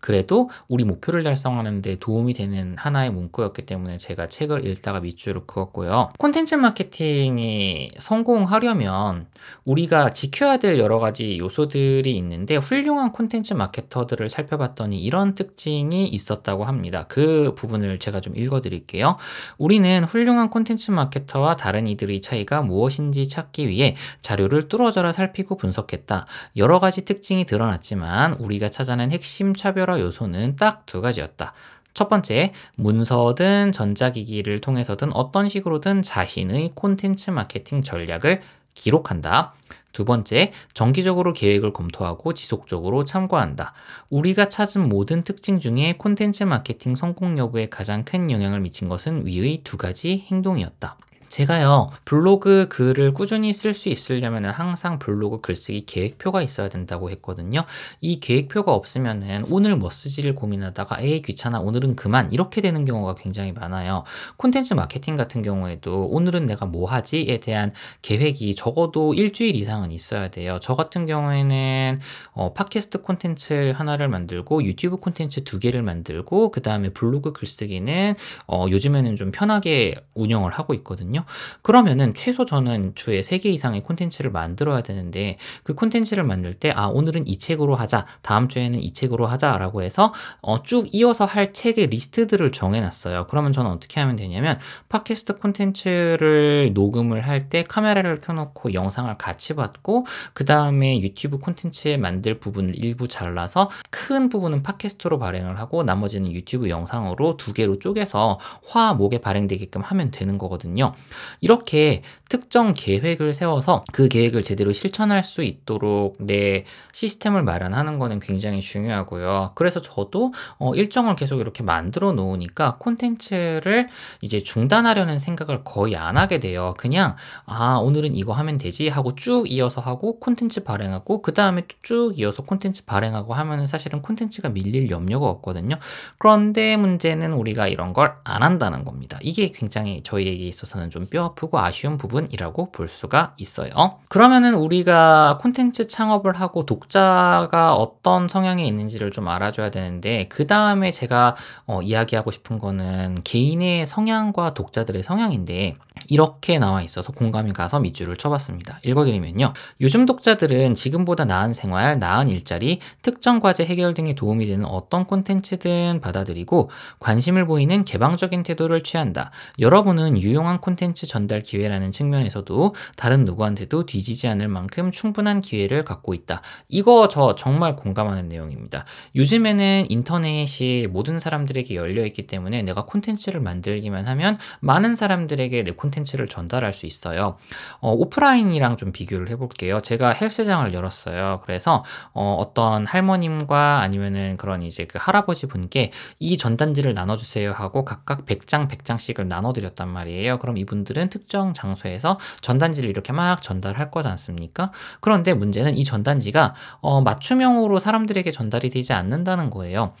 [0.00, 6.10] 그래도 우리 목표를 달성하는데 도움이 되는 하나의 문구였기 때문에 제가 책을 읽다가 밑줄을 그었고요.
[6.18, 9.26] 콘텐츠 마케팅이 성공하려면
[9.64, 17.06] 우리가 지켜야 될 여러 가지 요소들이 있는데 훌륭한 콘텐츠 마케터들을 살펴봤더니 이런 특징이 있었다고 합니다.
[17.08, 19.16] 그 부분을 제가 좀 읽어드릴게요.
[19.56, 26.26] 우리는 훌륭한 콘텐츠 마케터와 다른 이들의 차이가 무엇인지 찾기 위해 자료를 뚫어져라 살피고 분석했다.
[26.56, 31.52] 여러 가지 특징이 드러났지만 우리가 찾아낸 핵심 차별 차별화 요소는 딱 두 가지였다.
[31.98, 38.40] 첫 번째, 문서든 전자기기를 통해서든 어떤 식으로든 자신의 콘텐츠 마케팅 전략을
[38.72, 39.54] 기록한다.
[39.90, 43.72] 두 번째, 정기적으로 계획을 검토하고 지속적으로 참고한다.
[44.10, 49.62] 우리가 찾은 모든 특징 중에 콘텐츠 마케팅 성공 여부에 가장 큰 영향을 미친 것은 위의
[49.64, 50.96] 두 가지 행동이었다.
[51.28, 57.64] 제가요, 블로그 글을 꾸준히 쓸 수 있으려면 항상 블로그 글쓰기 계획표가 있어야 된다고 했거든요.
[58.00, 63.52] 이 계획표가 없으면은 오늘 뭐 쓰지를 고민하다가 에이 귀찮아 오늘은 그만 이렇게 되는 경우가 굉장히
[63.52, 64.04] 많아요.
[64.36, 70.58] 콘텐츠 마케팅 같은 경우에도 오늘은 내가 뭐 하지에 대한 계획이 적어도 일주일 이상은 있어야 돼요.
[70.62, 72.00] 저 같은 경우에는
[72.32, 78.14] 어, 팟캐스트 콘텐츠 하나를 만들고 유튜브 콘텐츠 두 개를 만들고 그 다음에 블로그 글쓰기는
[78.46, 81.17] 어, 요즘에는 좀 편하게 운영을 하고 있거든요.
[81.62, 87.26] 그러면은 최소 저는 주에 3개 이상의 콘텐츠를 만들어야 되는데 그 콘텐츠를 만들 때 아 오늘은
[87.26, 92.52] 이 책으로 하자 다음 주에는 이 책으로 하자라고 해서 어, 쭉 이어서 할 책의 리스트들을
[92.52, 93.26] 정해놨어요.
[93.28, 100.06] 그러면 저는 어떻게 하면 되냐면 팟캐스트 콘텐츠를 녹음을 할 때 카메라를 켜놓고 영상을 같이 받고
[100.34, 106.68] 그 다음에 유튜브 콘텐츠에 만들 부분을 일부 잘라서 큰 부분은 팟캐스트로 발행을 하고 나머지는 유튜브
[106.68, 110.94] 영상으로 두 개로 쪼개서 화 목에 발행되게끔 하면 되는 거거든요.
[111.40, 118.60] 이렇게 특정 계획을 세워서 그 계획을 제대로 실천할 수 있도록 내 시스템을 마련하는 거는 굉장히
[118.60, 119.52] 중요하고요.
[119.54, 123.88] 그래서 저도 어, 일정을 계속 이렇게 만들어 놓으니까 콘텐츠를
[124.20, 126.74] 이제 중단하려는 생각을 거의 안 하게 돼요.
[126.78, 127.16] 그냥
[127.46, 132.18] 아 오늘은 이거 하면 되지 하고 쭉 이어서 하고 콘텐츠 발행하고 그 다음에 또 쭉
[132.18, 135.76] 이어서 콘텐츠 발행하고 하면은 사실은 콘텐츠가 밀릴 염려가 없거든요.
[136.18, 139.18] 그런데 문제는 우리가 이런 걸 안 한다는 겁니다.
[139.22, 143.70] 이게 굉장히 저희에게 있어서는 좀뼈 아프고 아쉬운 부분이라고 볼 수가 있어요.
[144.08, 151.36] 그러면은 우리가 콘텐츠 창업을 하고 독자가 어떤 성향이 있는지를 좀 알아줘야 되는데 그 다음에 제가
[151.66, 155.76] 어, 이야기하고 싶은 거는 개인의 성향과 독자들의 성향인데
[156.08, 158.80] 이렇게 나와 있어서 공감이 가서 밑줄을 쳐봤습니다.
[158.82, 159.52] 읽어드리면요.
[159.80, 166.00] 요즘 독자들은 지금보다 나은 생활, 나은 일자리, 특정 과제 해결 등에 도움이 되는 어떤 콘텐츠든
[166.00, 169.30] 받아들이고 관심을 보이는 개방적인 태도를 취한다.
[169.58, 176.42] 여러분은 유용한 콘텐츠 전달 기회라는 측면에서도 다른 누구한테도 뒤지지 않을 만큼 충분한 기회를 갖고 있다.
[176.68, 178.84] 이거 저 정말 공감하는 내용입니다.
[179.14, 185.97] 요즘에는 인터넷이 모든 사람들에게 열려 있기 때문에 내가 콘텐츠를 만들기만 하면 많은 사람들에게 내 콘텐츠
[186.12, 187.36] 를 전달할 수 있어요.
[187.80, 189.80] 어, 오프라인이랑 좀 비교를 해볼게요.
[189.80, 191.40] 제가 헬스장을 열었어요.
[191.44, 198.24] 그래서 어, 떤 할머님과 아니면은 그런 이제 그 할아버지 분께 이 전단지를 나눠주세요 하고 각각
[198.26, 200.38] 100장 100장씩을 나눠드렸단 말이에요.
[200.38, 204.72] 그럼 이분들은 특정 장소에서 전단지를 이렇게 막 전달할 거지 않습니까?
[205.00, 209.92] 그런데 문제는 이 전단지가 어, 맞춤형으로 사람들에게 전달이 되지 않는다는 거예요.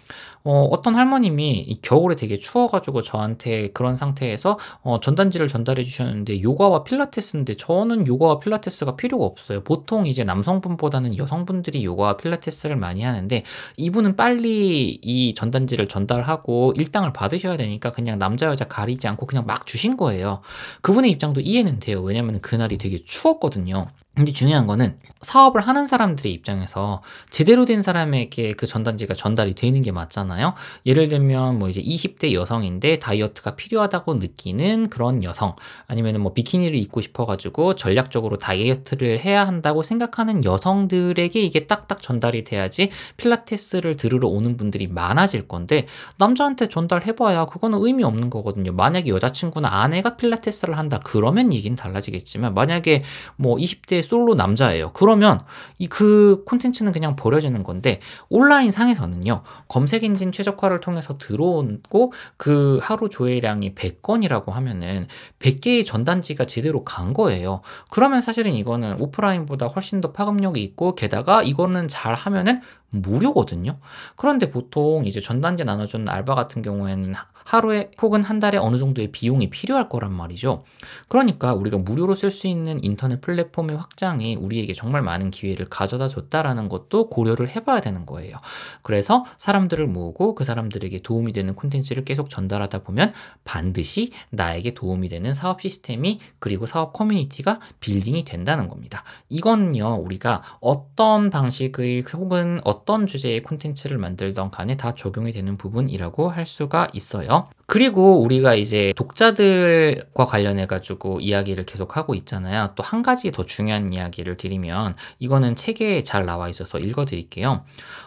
[0.44, 7.54] 어, 어떤 할머님이 겨울에 되게 추워가지고 저한테 그런 상태에서 어, 전단지를 전달해 주셨는데 요가와 필라테스인데
[7.54, 9.62] 저는 요가와 필라테스가 필요가 없어요.
[9.62, 13.42] 보통 이제 남성분보다는 여성분들이 요가와 필라테스를 많이 하는데
[13.76, 19.66] 이분은 빨리 이 전단지를 전달하고 일당을 받으셔야 되니까 그냥 남자 여자 가리지 않고 그냥 막
[19.66, 20.40] 주신 거예요.
[20.82, 22.02] 그분의 입장도 이해는 돼요.
[22.02, 23.88] 왜냐면 그날이 되게 추웠거든요.
[24.18, 29.92] 근데 중요한 거는 사업을 하는 사람들의 입장에서 제대로 된 사람에게 그 전단지가 전달이 되는 게
[29.92, 30.54] 맞잖아요.
[30.86, 35.54] 예를 들면 뭐 이제 20대 여성인데 다이어트가 필요하다고 느끼는 그런 여성
[35.86, 42.42] 아니면은 뭐 비키니를 입고 싶어 가지고 전략적으로 다이어트를 해야 한다고 생각하는 여성들에게 이게 딱딱 전달이
[42.42, 48.72] 돼야지 필라테스를 들으러 오는 분들이 많아질 건데 남자한테 전달해 봐야 그거는 의미 없는 거거든요.
[48.72, 53.04] 만약에 여자친구나 아내가 필라테스를 한다 그러면 얘기는 달라지겠지만 만약에
[53.36, 54.92] 뭐 20대 솔로 남자예요.
[54.94, 55.38] 그러면
[55.78, 59.42] 이 그 콘텐츠는 그냥 버려지는 건데 온라인 상에서는요.
[59.66, 65.08] 검색 엔진 최적화를 통해서 들어오고 그 하루 조회량이 100건이라고 하면은
[65.40, 67.62] 100개의 전단지가 제대로 간 거예요.
[67.90, 73.78] 그러면 사실은 이거는 오프라인보다 훨씬 더 파급력이 있고 게다가 이거는 잘 하면은 무료거든요.
[74.14, 77.12] 그런데 보통 이제 전단지 나눠주는 알바 같은 경우에는
[77.48, 80.64] 하루에 혹은 한 달에 어느 정도의 비용이 필요할 거란 말이죠.
[81.08, 86.68] 그러니까 우리가 무료로 쓸 수 있는 인터넷 플랫폼의 확장이 우리에게 정말 많은 기회를 가져다 줬다라는
[86.68, 88.36] 것도 고려를 해봐야 되는 거예요.
[88.82, 93.12] 그래서 사람들을 모으고 그 사람들에게 도움이 되는 콘텐츠를 계속 전달하다 보면
[93.44, 99.04] 반드시 나에게 도움이 되는 사업 시스템이 그리고 사업 커뮤니티가 빌딩이 된다는 겁니다.
[99.30, 106.44] 이거는요, 우리가 어떤 방식의 혹은 어떤 주제의 콘텐츠를 만들던 간에 다 적용이 되는 부분이라고 할
[106.44, 107.37] 수가 있어요.
[107.66, 112.72] 그리고 우리가 이제 독자들과 관련해 가지고 이야기를 계속 하고 있잖아요.
[112.74, 117.64] 또 한 가지 더 중요한 이야기를 드리면 이거는 책에 잘 나와 있어서 읽어 드릴게요.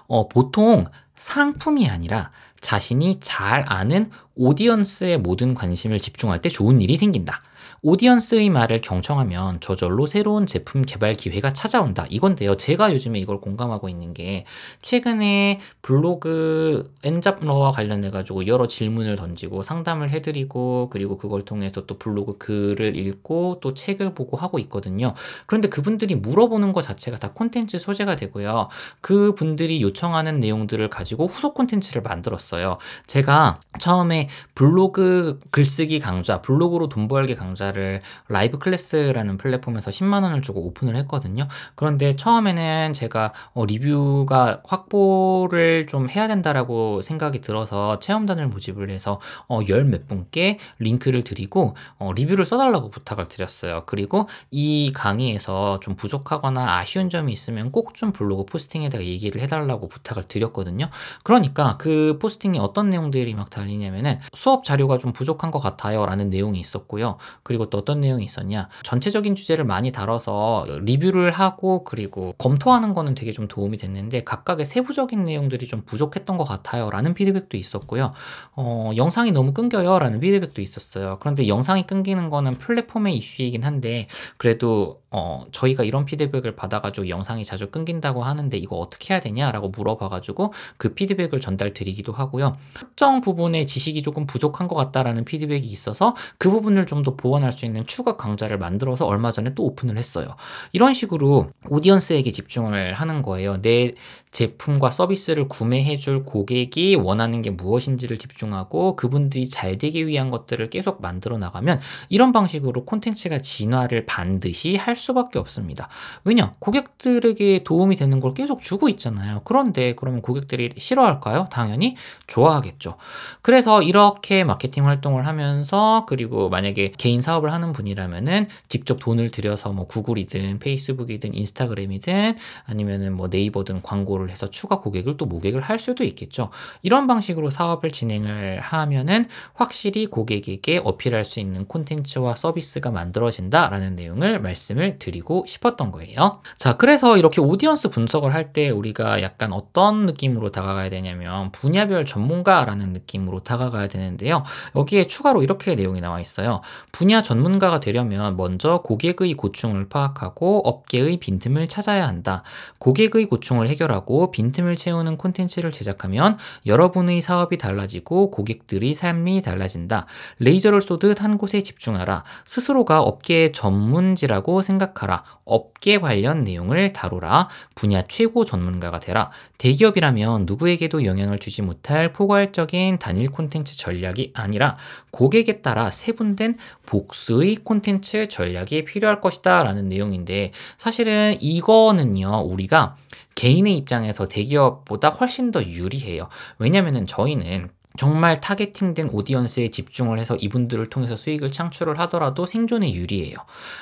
[0.08, 7.44] 어, 보통 상품이 아니라 자신이 잘 아는 오디언스의 모든 관심을 집중할 때 좋은 일이 생긴다.
[7.84, 12.06] 오디언스의 말을 경청하면 저절로 새로운 제품 개발 기회가 찾아온다.
[12.12, 12.56] 이건데요.
[12.56, 14.46] 제가 요즘에 이걸 공감하고 있는 게
[14.84, 22.38] 최근에 블로그 엔잡러와 관련해 가지고 여러 질문을 던지고 상담을 해드리고 그리고 그걸 통해서 또 블로그
[22.38, 25.16] 글을 읽고 또 책을 보고 하고 있거든요.
[25.48, 28.68] 그런데 그분들이 물어보는 것 자체가 다 콘텐츠 소재가 되고요.
[29.02, 32.78] 그분들이 요청하는 내용들을 가지고 후속 콘텐츠를 만들었어요.
[33.08, 40.42] 제가 처음에 블로그 글쓰기 강좌, 블로그로 돈 벌기 강좌 를 라이브 클래스라는 플랫폼에서 10만 원을
[40.42, 41.48] 주고 오픈을 했거든요.
[41.76, 49.62] 그런데 처음에는 제가 어, 리뷰가 확보를 좀 해야 된다라고 생각이 들어서 체험단을 모집을 해서 어,
[49.68, 53.84] 열몇 분께 링크를 드리고 어, 리뷰를 써달라고 부탁을 드렸어요.
[53.86, 60.24] 그리고 이 강의에서 좀 부족하거나 아쉬운 점이 있으면 꼭 좀 블로그 posting에다가 얘기를 해달라고 부탁을
[60.24, 60.90] 드렸거든요.
[61.24, 66.60] 그러니까 그 포스팅이 어떤 내용들이 막 달리냐면은 수업 자료가 좀 부족한 것 같아요 라는 내용이
[66.60, 67.18] 있었고요.
[67.44, 68.70] 그리고 또 어떤 내용이 있었냐.
[68.84, 75.24] 전체적인 주제를 많이 다뤄서 리뷰를 하고 그리고 검토하는 거는 되게 좀 도움이 됐는데 각각의 세부적인
[75.24, 78.14] 내용들이 좀 부족했던 것 같아요 라는 피드백도 있었고요.
[78.56, 81.18] 어, 영상이 너무 끊겨요 라는 피드백도 있었어요.
[81.20, 87.70] 그런데 영상이 끊기는 거는 플랫폼의 이슈이긴 한데 그래도 어, 저희가 이런 피드백을 받아가지고 영상이 자주
[87.70, 92.56] 끊긴다고 하는데 이거 어떻게 해야 되냐라고 물어봐가지고 그 피드백을 전달 드리기도 하고요.
[92.74, 97.66] 특정 부분의 지식이 조금 부족한 것 같다라는 피드백이 있어서 그 부분을 좀 더 보완할 수
[97.66, 100.36] 있는 추가 강좌를 만들어서 얼마 전에 또 오픈을 했어요.
[100.72, 103.62] 이런 식으로 오디언스에게 집중을 하는 거예요.
[103.62, 103.94] 내
[104.32, 111.38] 제품과 서비스를 구매해줄 고객이 원하는 게 무엇인지를 집중하고 그분들이 잘 되기 위한 것들을 계속 만들어
[111.38, 115.90] 나가면 이런 방식으로 콘텐츠가 진화를 반드시 할 수밖에 없습니다.
[116.24, 116.54] 왜냐?
[116.60, 119.42] 고객들에게 도움이 되는 걸 계속 주고 있잖아요.
[119.44, 121.48] 그런데 그러면 고객들이 싫어할까요?
[121.52, 121.96] 당연히
[122.28, 122.96] 좋아하겠죠.
[123.42, 129.74] 그래서 이렇게 마케팅 활동을 하면서 그리고 만약에 개인 사업 을 하는 분이라면은 직접 돈을 들여서
[129.74, 136.04] 뭐 구글이든 페이스북이든 인스타그램이든 아니면은 뭐 네이버든 광고를 해서 추가 고객을 또 모객을 할 수도
[136.04, 136.50] 있겠죠.
[136.82, 145.00] 이런 방식으로 사업을 진행을 하면은 확실히 고객에게 어필할 수 있는 콘텐츠와 서비스가 만들어진다라는 내용을 말씀을
[145.00, 146.42] 드리고 싶었던 거예요.
[146.58, 152.92] 자, 그래서 이렇게 오디언스 분석을 할 때 우리가 약간 어떤 느낌으로 다가가야 되냐면 분야별 전문가라는
[152.92, 154.44] 느낌으로 다가가야 되는데요.
[154.76, 156.62] 여기에 추가로 이렇게 내용이 나와 있어요.
[156.92, 162.44] 분야 전문가가 되려면 먼저 고객의 고충을 파악하고 업계의 빈틈을 찾아야 한다.
[162.78, 170.08] 고객의 고충을 해결하고 빈틈을 채우는 콘텐츠를 제작하면 여러분의 사업이 달라지고 고객들의 삶이 달라진다.
[170.40, 172.26] 레이저를 쏘듯 한 곳에 집중하라.
[172.44, 175.24] 스스로가 업계의 전문지라고 생각하라.
[175.46, 177.48] 업계 관련 내용을 다루라.
[177.76, 179.32] 분야 최고 전문가가 되라.
[179.58, 184.76] 대기업이라면 누구에게도 영향을 주지 못할 포괄적인 단일 콘텐츠 전략이 아니라
[185.12, 192.96] 고객에 따라 세분된 복수 의 콘텐츠 전략이 필요할 것이다 라는 내용인데 사실은 이거는요 우리가
[193.36, 196.28] 개인의 입장에서 대기업보다 훨씬 더 유리해요.
[196.60, 203.36] 왜냐면은 저희는 정말 타겟팅된 오디언스에 집중을 해서 이분들을 통해서 수익을 창출을 하더라도 생존에 유리해요.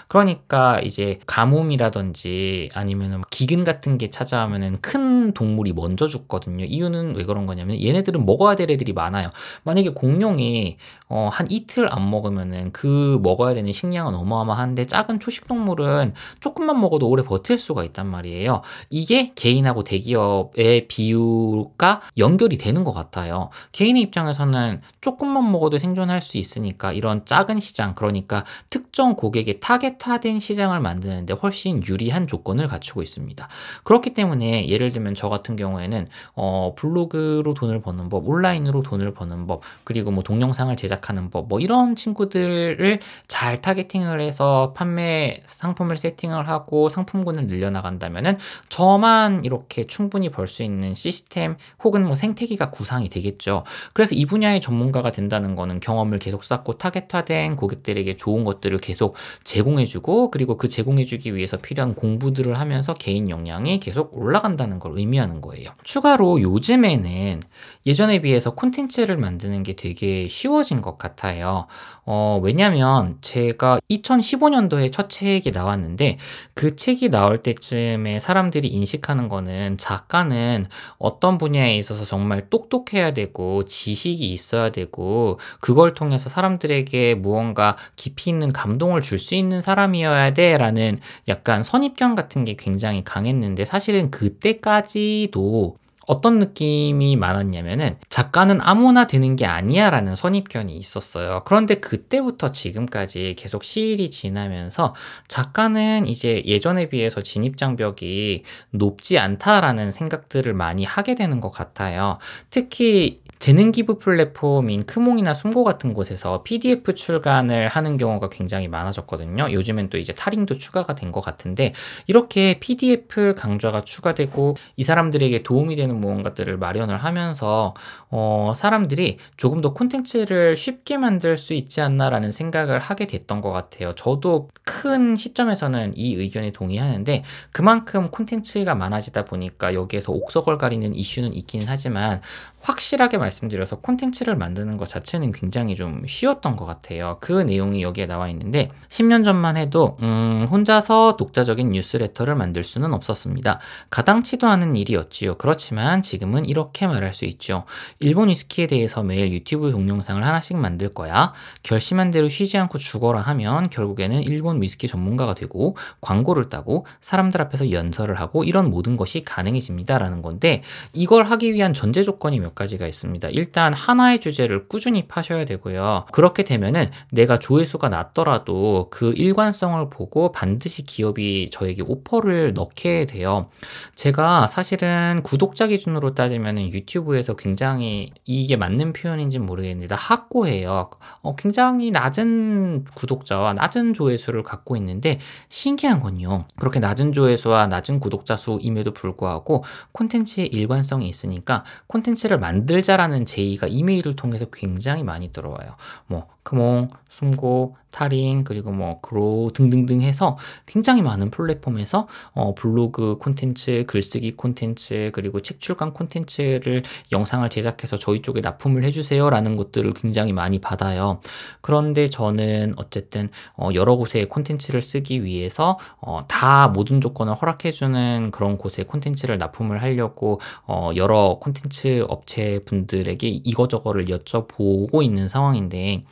[0.07, 6.65] 그러니까 이제 가뭄이라든지 아니면 기근 같은 게 찾아오면은 큰 동물이 먼저 죽거든요.
[6.65, 9.29] 이유는 왜 그런 거냐면 얘네들은 먹어야 될 애들이 많아요.
[9.63, 16.13] 만약에 공룡이 어, 한 이틀 안 먹으면은 그 먹어야 되는 식량은 어마어마한데 작은 초식 동물은
[16.39, 18.61] 조금만 먹어도 오래 버틸 수가 있단 말이에요.
[18.89, 23.49] 이게 개인하고 대기업의 비율과 연결이 되는 것 같아요.
[23.71, 30.39] 개인 개인의 입장에서는 조금만 먹어도 생존할 수 있으니까 이런 작은 시장, 그러니까 특정 고객의 타겟화된
[30.39, 33.47] 시장을 만드는데 훨씬 유리한 조건을 갖추고 있습니다.
[33.83, 39.47] 그렇기 때문에 예를 들면 저 같은 경우에는 어, 블로그로 돈을 버는 법, 온라인으로 돈을 버는
[39.47, 46.47] 법, 그리고 뭐 동영상을 제작하는 법, 뭐 이런 친구들을 잘 타겟팅을 해서 판매 상품을 세팅을
[46.47, 48.37] 하고 상품군을 늘려나간다면은
[48.69, 53.63] 저만 이렇게 충분히 벌 수 있는 시스템 혹은 뭐 생태계가 구상이 되겠죠.
[53.93, 60.31] 그래서 이 분야의 전문가가 된다는 거는 경험을 계속 쌓고 타겟화된 고객들에게 좋은 것들을 계속 제공해주고
[60.31, 65.69] 그리고 그 제공해주기 위해서 필요한 공부들을 하면서 개인 역량이 계속 올라간다는 걸 의미하는 거예요.
[65.83, 67.41] 추가로 요즘에는
[67.85, 71.67] 예전에 비해서 콘텐츠를 만드는 게 되게 쉬워진 것 같아요.
[72.11, 76.17] 어, 왜냐면 제가 2015년도에 첫 책이 나왔는데
[76.55, 80.65] 그 책이 나올 때쯤에 사람들이 인식하는 거는 작가는
[80.97, 88.51] 어떤 분야에 있어서 정말 똑똑해야 되고 지식이 있어야 되고 그걸 통해서 사람들에게 무언가 깊이 있는
[88.51, 95.75] 감동을 줄 수 있는 사람이어야 돼라는 약간 선입견 같은 게 굉장히 강했는데 사실은 그때까지도
[96.07, 101.43] 어떤 느낌이 많았냐면은 작가는 아무나 되는 게 아니야 라는 선입견이 있었어요.
[101.45, 104.95] 그런데 그때부터 지금까지 계속 시일이 지나면서
[105.27, 112.17] 작가는 이제 예전에 비해서 진입장벽이 높지 않다라는 생각들을 많이 하게 되는 것 같아요.
[112.49, 119.51] 특히 재능 기부 플랫폼인 크몽이나 숨고 같은 곳에서 PDF 출간을 하는 경우가 굉장히 많아졌거든요.
[119.51, 121.73] 요즘엔 또 이제 타링도 추가가 된 것 같은데
[122.07, 127.73] 이렇게 PDF 강좌가 추가되고 이 사람들에게 도움이 되는 무언가들을 마련을 하면서
[128.09, 133.93] 어, 사람들이 조금 더 콘텐츠를 쉽게 만들 수 있지 않나라는 생각을 하게 됐던 것 같아요.
[133.95, 141.65] 저도 큰 시점에서는 이 의견에 동의하는데 그만큼 콘텐츠가 많아지다 보니까 여기에서 옥석을 가리는 이슈는 있기는
[141.67, 142.21] 하지만
[142.61, 147.17] 확실하게 말씀드려서 콘텐츠를 만드는 것 자체는 굉장히 좀 쉬웠던 것 같아요.
[147.21, 153.59] 그 내용이 여기에 나와 있는데 10년 전만 해도 음, 혼자서 독자적인 뉴스레터를 만들 수는 없었습니다.
[153.89, 155.35] 가당치도 않은 일이었지요.
[155.35, 157.63] 그렇지만 지금은 이렇게 말할 수 있죠.
[157.99, 161.33] 일본 위스키에 대해서 매일 유튜브 동영상을 하나씩 만들 거야.
[161.63, 167.71] 결심한 대로 쉬지 않고 죽어라 하면 결국에는 일본 위스키 전문가가 되고 광고를 따고 사람들 앞에서
[167.71, 170.61] 연설을 하고 이런 모든 것이 가능해집니다라는 건데
[170.93, 173.29] 이걸 하기 위한 전제 조건이 몇 가지가 있습니다.
[173.29, 176.05] 일단 하나의 주제를 꾸준히 파셔야 되고요.
[176.11, 183.49] 그렇게 되면은 내가 조회수가 낮더라도 그 일관성을 보고 반드시 기업이 저에게 오퍼를 넣게 돼요.
[183.95, 190.89] 제가 사실은 구독자 기준으로 따지면 유튜브에서 굉장히 이게 맞는 표현인지는 모르겠는데 확고해요.
[191.21, 195.19] 어, 굉장히 낮은 구독자와 낮은 조회수를 갖고 있는데
[195.49, 196.45] 신기한 건요.
[196.57, 204.45] 그렇게 낮은 조회수와 낮은 구독자 수임에도 불구하고 콘텐츠의 일관성이 있으니까 콘텐츠를 만들자라는 제의가 이메일을 통해서
[204.51, 205.75] 굉장히 많이 들어와요.
[206.07, 213.83] 뭐 크몽, 숨고, 타링, 그리고 뭐 그로 등등등 해서 굉장히 많은 플랫폼에서 어, 블로그 콘텐츠,
[213.87, 220.59] 글쓰기 콘텐츠, 그리고 책 출간 콘텐츠를 영상을 제작해서 저희 쪽에 납품을 해주세요라는 것들을 굉장히 많이
[220.59, 221.19] 받아요.
[221.61, 228.57] 그런데 저는 어쨌든 어, 여러 곳에 콘텐츠를 쓰기 위해서 어, 다 모든 조건을 허락해주는 그런
[228.57, 236.03] 곳에 콘텐츠를 납품을 하려고 어, 여러 콘텐츠 업체 분들에게 이거저거를 여쭤보고 있는 상황인데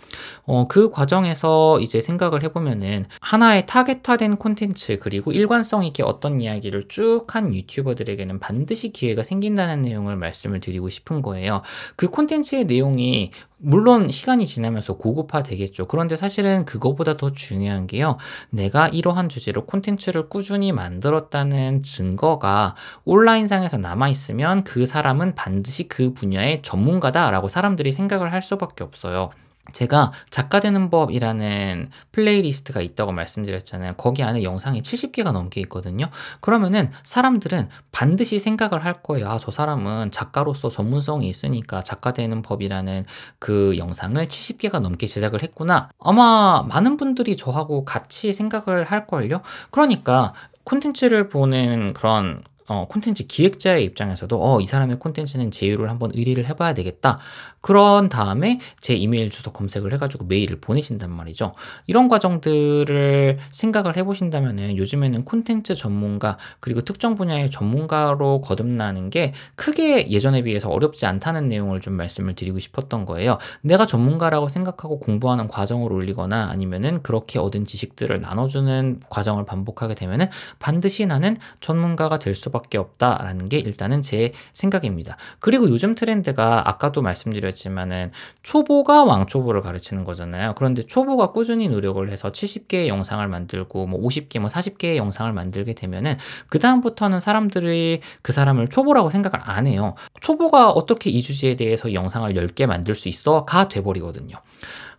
[0.45, 7.28] 어, 그 과정에서 이제 생각을 해보면은 하나의 타겟화된 콘텐츠 그리고 일관성 있게 어떤 이야기를 쭉
[7.38, 11.61] 한 유튜버들에게는 반드시 기회가 생긴다는 내용을 말씀을 드리고 싶은 거예요.
[11.95, 15.88] 그 콘텐츠의 내용이 물론 시간이 지나면서 고급화 되겠죠.
[15.88, 18.18] 그런데 사실은 그거보다 더 중요한 게요.
[18.51, 27.47] 내가 이러한 주제로 콘텐츠를 꾸준히 만들었다는 증거가 온라인상에서 남아있으면 그 사람은 반드시 그 분야의 전문가다라고
[27.47, 29.32] 사람들이 생각을 할 수밖에 없어요.
[29.74, 33.93] 제가 작가 되는 법이라는 playlist가 있다고 말씀드렸잖아요.
[33.93, 36.09] 거기 안에 영상이 70개가 넘게 있거든요.
[36.41, 39.30] 그러면은 사람들은 반드시 생각을 할 거예요.
[39.30, 43.05] 아, 저 사람은 작가로서 전문성이 있으니까 작가 되는 법이라는
[43.39, 45.89] 그 영상을 70개가 넘게 제작을 했구나.
[45.99, 49.41] 아마 많은 분들이 저하고 같이 생각을 할걸요.
[49.72, 56.45] 그러니까 콘텐츠를 보는 그런 어, 콘텐츠 기획자의 입장에서도 어, 이 사람의 콘텐츠는 제휴를 한번 의뢰를
[56.47, 57.20] 해봐야 되겠다.
[57.61, 61.53] 그런 다음에 제 이메일 주소 검색을 해가지고 메일을 보내신단 말이죠.
[61.86, 70.43] 이런 과정들을 생각을 해보신다면 요즘에는 콘텐츠 전문가 그리고 특정 분야의 전문가로 거듭나는 게 크게 예전에
[70.43, 73.38] 비해서 어렵지 않다는 내용을 좀 말씀을 드리고 싶었던 거예요.
[73.61, 81.05] 내가 전문가라고 생각하고 공부하는 과정을 올리거나 아니면은 그렇게 얻은 지식들을 나눠주는 과정을 반복하게 되면은 반드시
[81.05, 85.18] 나는 전문가가 될 수밖에 수밖에 없다라는 게 일단은 제 생각입니다.
[85.39, 88.12] 그리고 요즘 트렌드가 아까도 말씀드렸지만은
[88.43, 90.53] 초보가 왕초보를 가르치는 거잖아요.
[90.55, 96.18] 그런데 초보가 꾸준히 노력을 해서 70개의 영상을 만들고 뭐 50개, 뭐 40개의 영상을 만들게 되면은
[96.47, 99.95] 그 다음부터는 사람들이 그 사람을 초보라고 생각을 안 해요.
[100.22, 104.36] 초보가 어떻게 이 주제에 대해서 영상을 10개 만들 수 있어?가 돼버리거든요.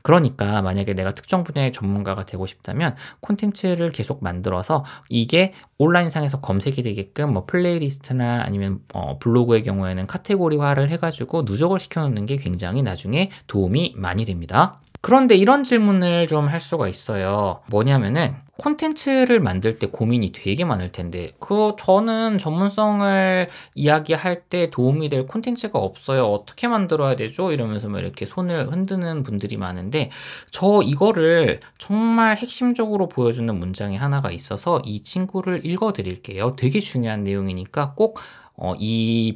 [0.08, 7.34] 그러니까 만약에 내가 특정 분야의 전문가가 되고 싶다면 콘텐츠를 계속 만들어서 이게 온라인상에서 검색이 되게끔
[7.34, 14.24] 뭐 playlist나 아니면 어 블로그의 경우에는 카테고리화를 해가지고 누적을 시켜놓는 게 굉장히 나중에 도움이 많이
[14.24, 14.80] 됩니다.
[15.00, 17.60] 그런데 이런 질문을 좀 할 수가 있어요.
[17.66, 25.26] 뭐냐면은 콘텐츠를 만들 때 고민이 되게 많을 텐데 그 저는 전문성을 이야기할 때 도움이 될
[25.26, 26.24] 콘텐츠가 없어요.
[26.26, 27.52] 어떻게 만들어야 되죠?
[27.52, 30.10] 이러면서 막 이렇게 손을 흔드는 분들이 많은데
[30.50, 36.56] 저 이거를 정말 핵심적으로 보여주는 문장이 하나가 있어서 이 친구를 읽어 드릴게요.
[36.56, 38.14] 되게 중요한 내용이니까 꼭 이
[38.56, 38.74] 어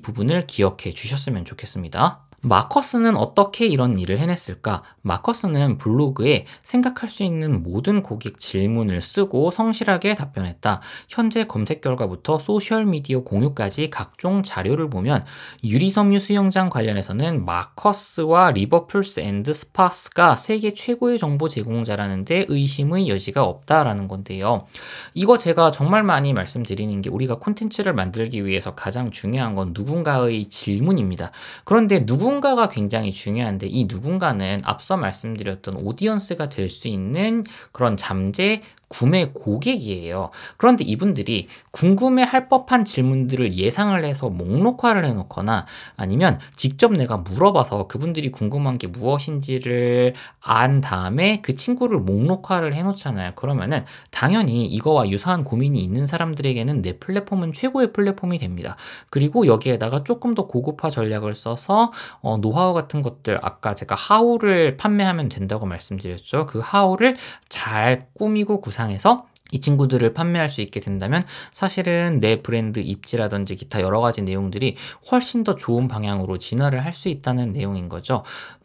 [0.03, 2.23] 부분을 기억해 주셨으면 좋겠습니다.
[2.45, 4.83] 마커스는 어떻게 이런 일을 해냈을까?
[5.03, 10.81] 마커스는 블로그에 생각할 수 있는 모든 고객 질문을 쓰고 성실하게 답변했다.
[11.09, 15.25] 현재 검색 결과부터 소셜미디어 공유까지 각종 자료를 보면
[15.63, 24.09] 유리섬유 수영장 관련해서는 마커스와 River Pools and Spas가 세계 최고의 정보 제공자라는데 의심의 여지가 없다라는
[24.09, 24.67] 건데요.
[25.15, 31.31] 이거 제가 정말 많이 말씀드리는 게 우리가 콘텐츠를 만들기 위해서 가장 중요한 건 누군가의 질문입니다.
[31.65, 38.63] 그런데 누군 가가 굉장히 중요한데 이 누군가는 앞서 말씀드렸던 오디언스가 될 수 있는 그런 잠재
[38.93, 40.29] 구매 고객이에요.
[40.59, 45.65] 그런데 이분들이 궁금해 할 법한 질문들을 예상을 해서 목록화를 해놓거나
[45.97, 53.33] 아니면 직접 내가 물어봐서 그분들이 궁금한 게 무엇인지를 안 다음에 그 친구를 목록화를 해놓잖아요.
[53.35, 58.77] 그러면은 당연히 이거와 유사한 고민이 있는 사람들에게는 내 플랫폼은 최고의 플랫폼이 됩니다.
[59.09, 65.31] 그리고 여기에다가 조금 더 고급화 전략을 써서 어, 노하우 같은 것들 아까 제가 하우를 판매하면
[65.31, 66.47] 된다고 말씀드렸죠.
[66.47, 67.17] 그 하우를
[67.49, 71.23] 잘 꾸미고 구상 상에서 이 친구들을 판매할 수 있게 된다면
[71.53, 74.77] 사실은 내 브랜드 입지라든지 기타 여러 가지 내용들이
[75.11, 78.23] 훨씬 더 좋은 방향으로 진화를 할 수 있다는 내용인 거죠.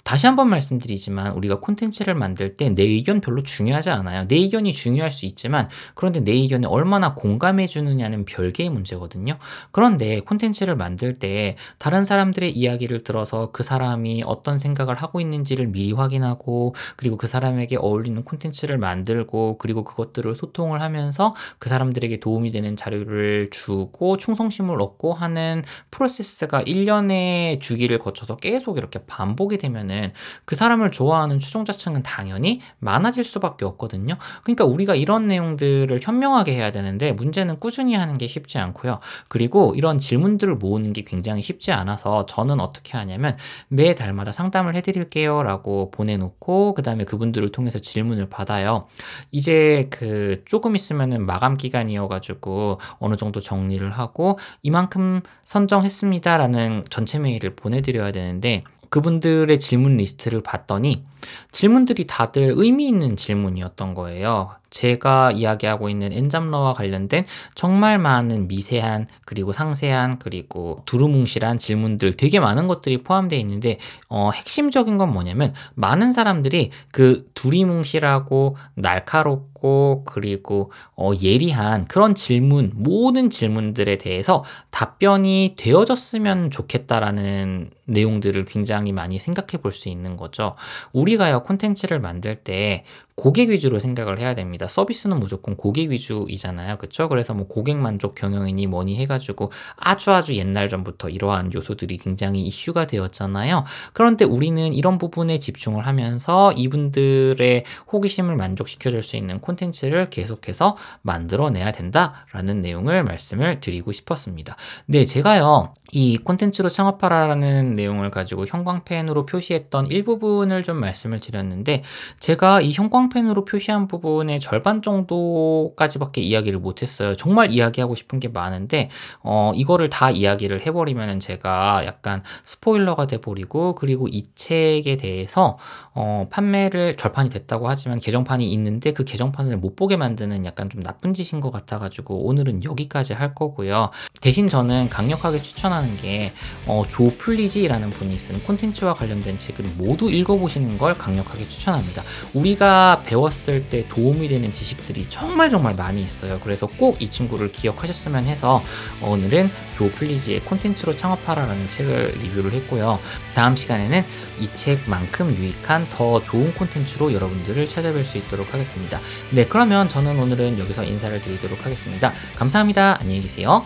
[0.07, 4.27] 다시 한번 말씀드리지만 우리가 콘텐츠를 만들 때 내 의견 별로 중요하지 않아요.
[4.27, 9.39] 내 의견이 중요할 수 있지만 그런데 내 의견에 얼마나 공감해 주느냐는 별개의 문제거든요.
[9.71, 15.91] 그런데 콘텐츠를 만들 때 다른 사람들의 이야기를 들어서 그 사람이 어떤 생각을 하고 있는지를 미리
[15.91, 22.75] 확인하고 그리고 그 사람에게 어울리는 콘텐츠를 만들고 그리고 그것들을 소통을 하면서 그 사람들에게 도움이 되는
[22.75, 30.11] 자료를 주고 충성심을 얻고 하는 프로세스가 1년의 주기를 거쳐서 계속 이렇게 반복이 되면은 되면은
[30.45, 34.15] 그 사람을 좋아하는 추종자층은 당연히 많아질 수밖에 없거든요.
[34.43, 38.99] 그러니까 우리가 이런 내용들을 현명하게 해야 되는데 문제는 꾸준히 하는 게 쉽지 않고요.
[39.27, 43.35] 그리고 이런 질문들을 모으는 게 굉장히 쉽지 않아서 저는 어떻게 하냐면
[43.67, 48.87] 매 달마다 상담을 해드릴게요 라고 보내놓고 그 다음에 그분들을 통해서 질문을 받아요.
[49.31, 58.11] 이제 그 조금 있으면은 마감 기간이어가지고 어느 정도 정리를 하고 이만큼 선정했습니다라는 전체 메일을 보내드려야
[58.11, 61.03] 되는데 그분들의 질문 리스트를 봤더니
[61.51, 64.55] 질문들이 다들 의미 있는 질문이었던 거예요.
[64.77, 67.25] 제가 이야기하고 있는 엔잡러와 관련된
[67.55, 74.97] 정말 많은 미세한 그리고 상세한 그리고 두루뭉실한 질문들 되게 많은 것들이 포함되어 있는데 어, 핵심적인
[74.97, 84.43] 건 뭐냐면 많은 사람들이 그 두리뭉실하고 날카롭고 그리고 어, 예리한 그런 질문 모든 질문들에 대해서
[84.69, 90.55] 답변이 되어졌으면 좋겠다라는 내용들을 굉장히 많이 생각해 볼 수 있는 거죠.
[90.91, 92.83] 우리가요 콘텐츠를 만들 때
[93.17, 94.67] 고객 위주로 생각을 해야 됩니다.
[94.67, 96.77] 서비스는 무조건 고객 위주이잖아요.
[96.77, 97.09] 그쵸?
[97.09, 102.85] 그래서 뭐 고객 만족 경영이니 뭐니 해가지고 아주 아주 옛날 전부터 이러한 요소들이 굉장히 이슈가
[102.85, 103.63] 되었잖아요.
[103.93, 112.61] 그런데 우리는 이런 부분에 집중을 하면서 이분들의 호기심을 만족시켜줄 수 있는 콘텐츠를 계속해서 만들어내야 된다라는
[112.61, 114.55] 내용을 말씀을 드리고 싶었습니다.
[114.85, 121.81] 네, 제가요, 이 콘텐츠로 창업하라라는 내용을 가지고 형광펜으로 표시했던 일부분을 좀 말씀을 드렸는데,
[122.19, 127.15] 제가 이 형광 형광펜으로 표시한 부분의 절반 정도까지밖에 이야기를 못했어요.
[127.15, 128.89] 정말 이야기하고 싶은 게 많은데
[129.21, 135.57] 어, 이거를 다 이야기를 해버리면 제가 약간 스포일러가 돼버리고 그리고 이 책에 대해서
[135.93, 141.13] 어, 판매를 절판이 됐다고 하지만 개정판이 있는데 그 개정판을 못 보게 만드는 약간 좀 나쁜
[141.13, 143.89] 짓인 것 같아가지고 오늘은 여기까지 할 거고요.
[144.21, 146.31] 대신 저는 강력하게 추천하는 게
[146.67, 152.03] 어, 조 플리지라는 분이 쓴 콘텐츠와 관련된 책을 모두 읽어보시는 걸 강력하게 추천합니다.
[152.33, 152.57] 우리
[152.97, 156.39] 가 배웠을 때 도움이 되는 지식들이 정말 정말 많이 있어요.
[156.41, 158.63] 그래서 꼭 이 친구를 기억하셨으면 해서
[159.01, 162.99] 오늘은 조 플리지의 콘텐츠로 창업하라라는 책을 리뷰를 했고요.
[163.33, 164.03] 다음 시간에는
[164.39, 168.99] 이 책만큼 유익한 더 좋은 콘텐츠로 여러분들을 찾아뵐 수 있도록 하겠습니다.
[169.31, 172.13] 네, 그러면 저는 오늘은 여기서 인사를 드리도록 하겠습니다.
[172.35, 172.97] 감사합니다.
[172.99, 173.63] 안녕히 계세요.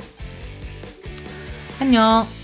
[1.80, 2.41] 안녕.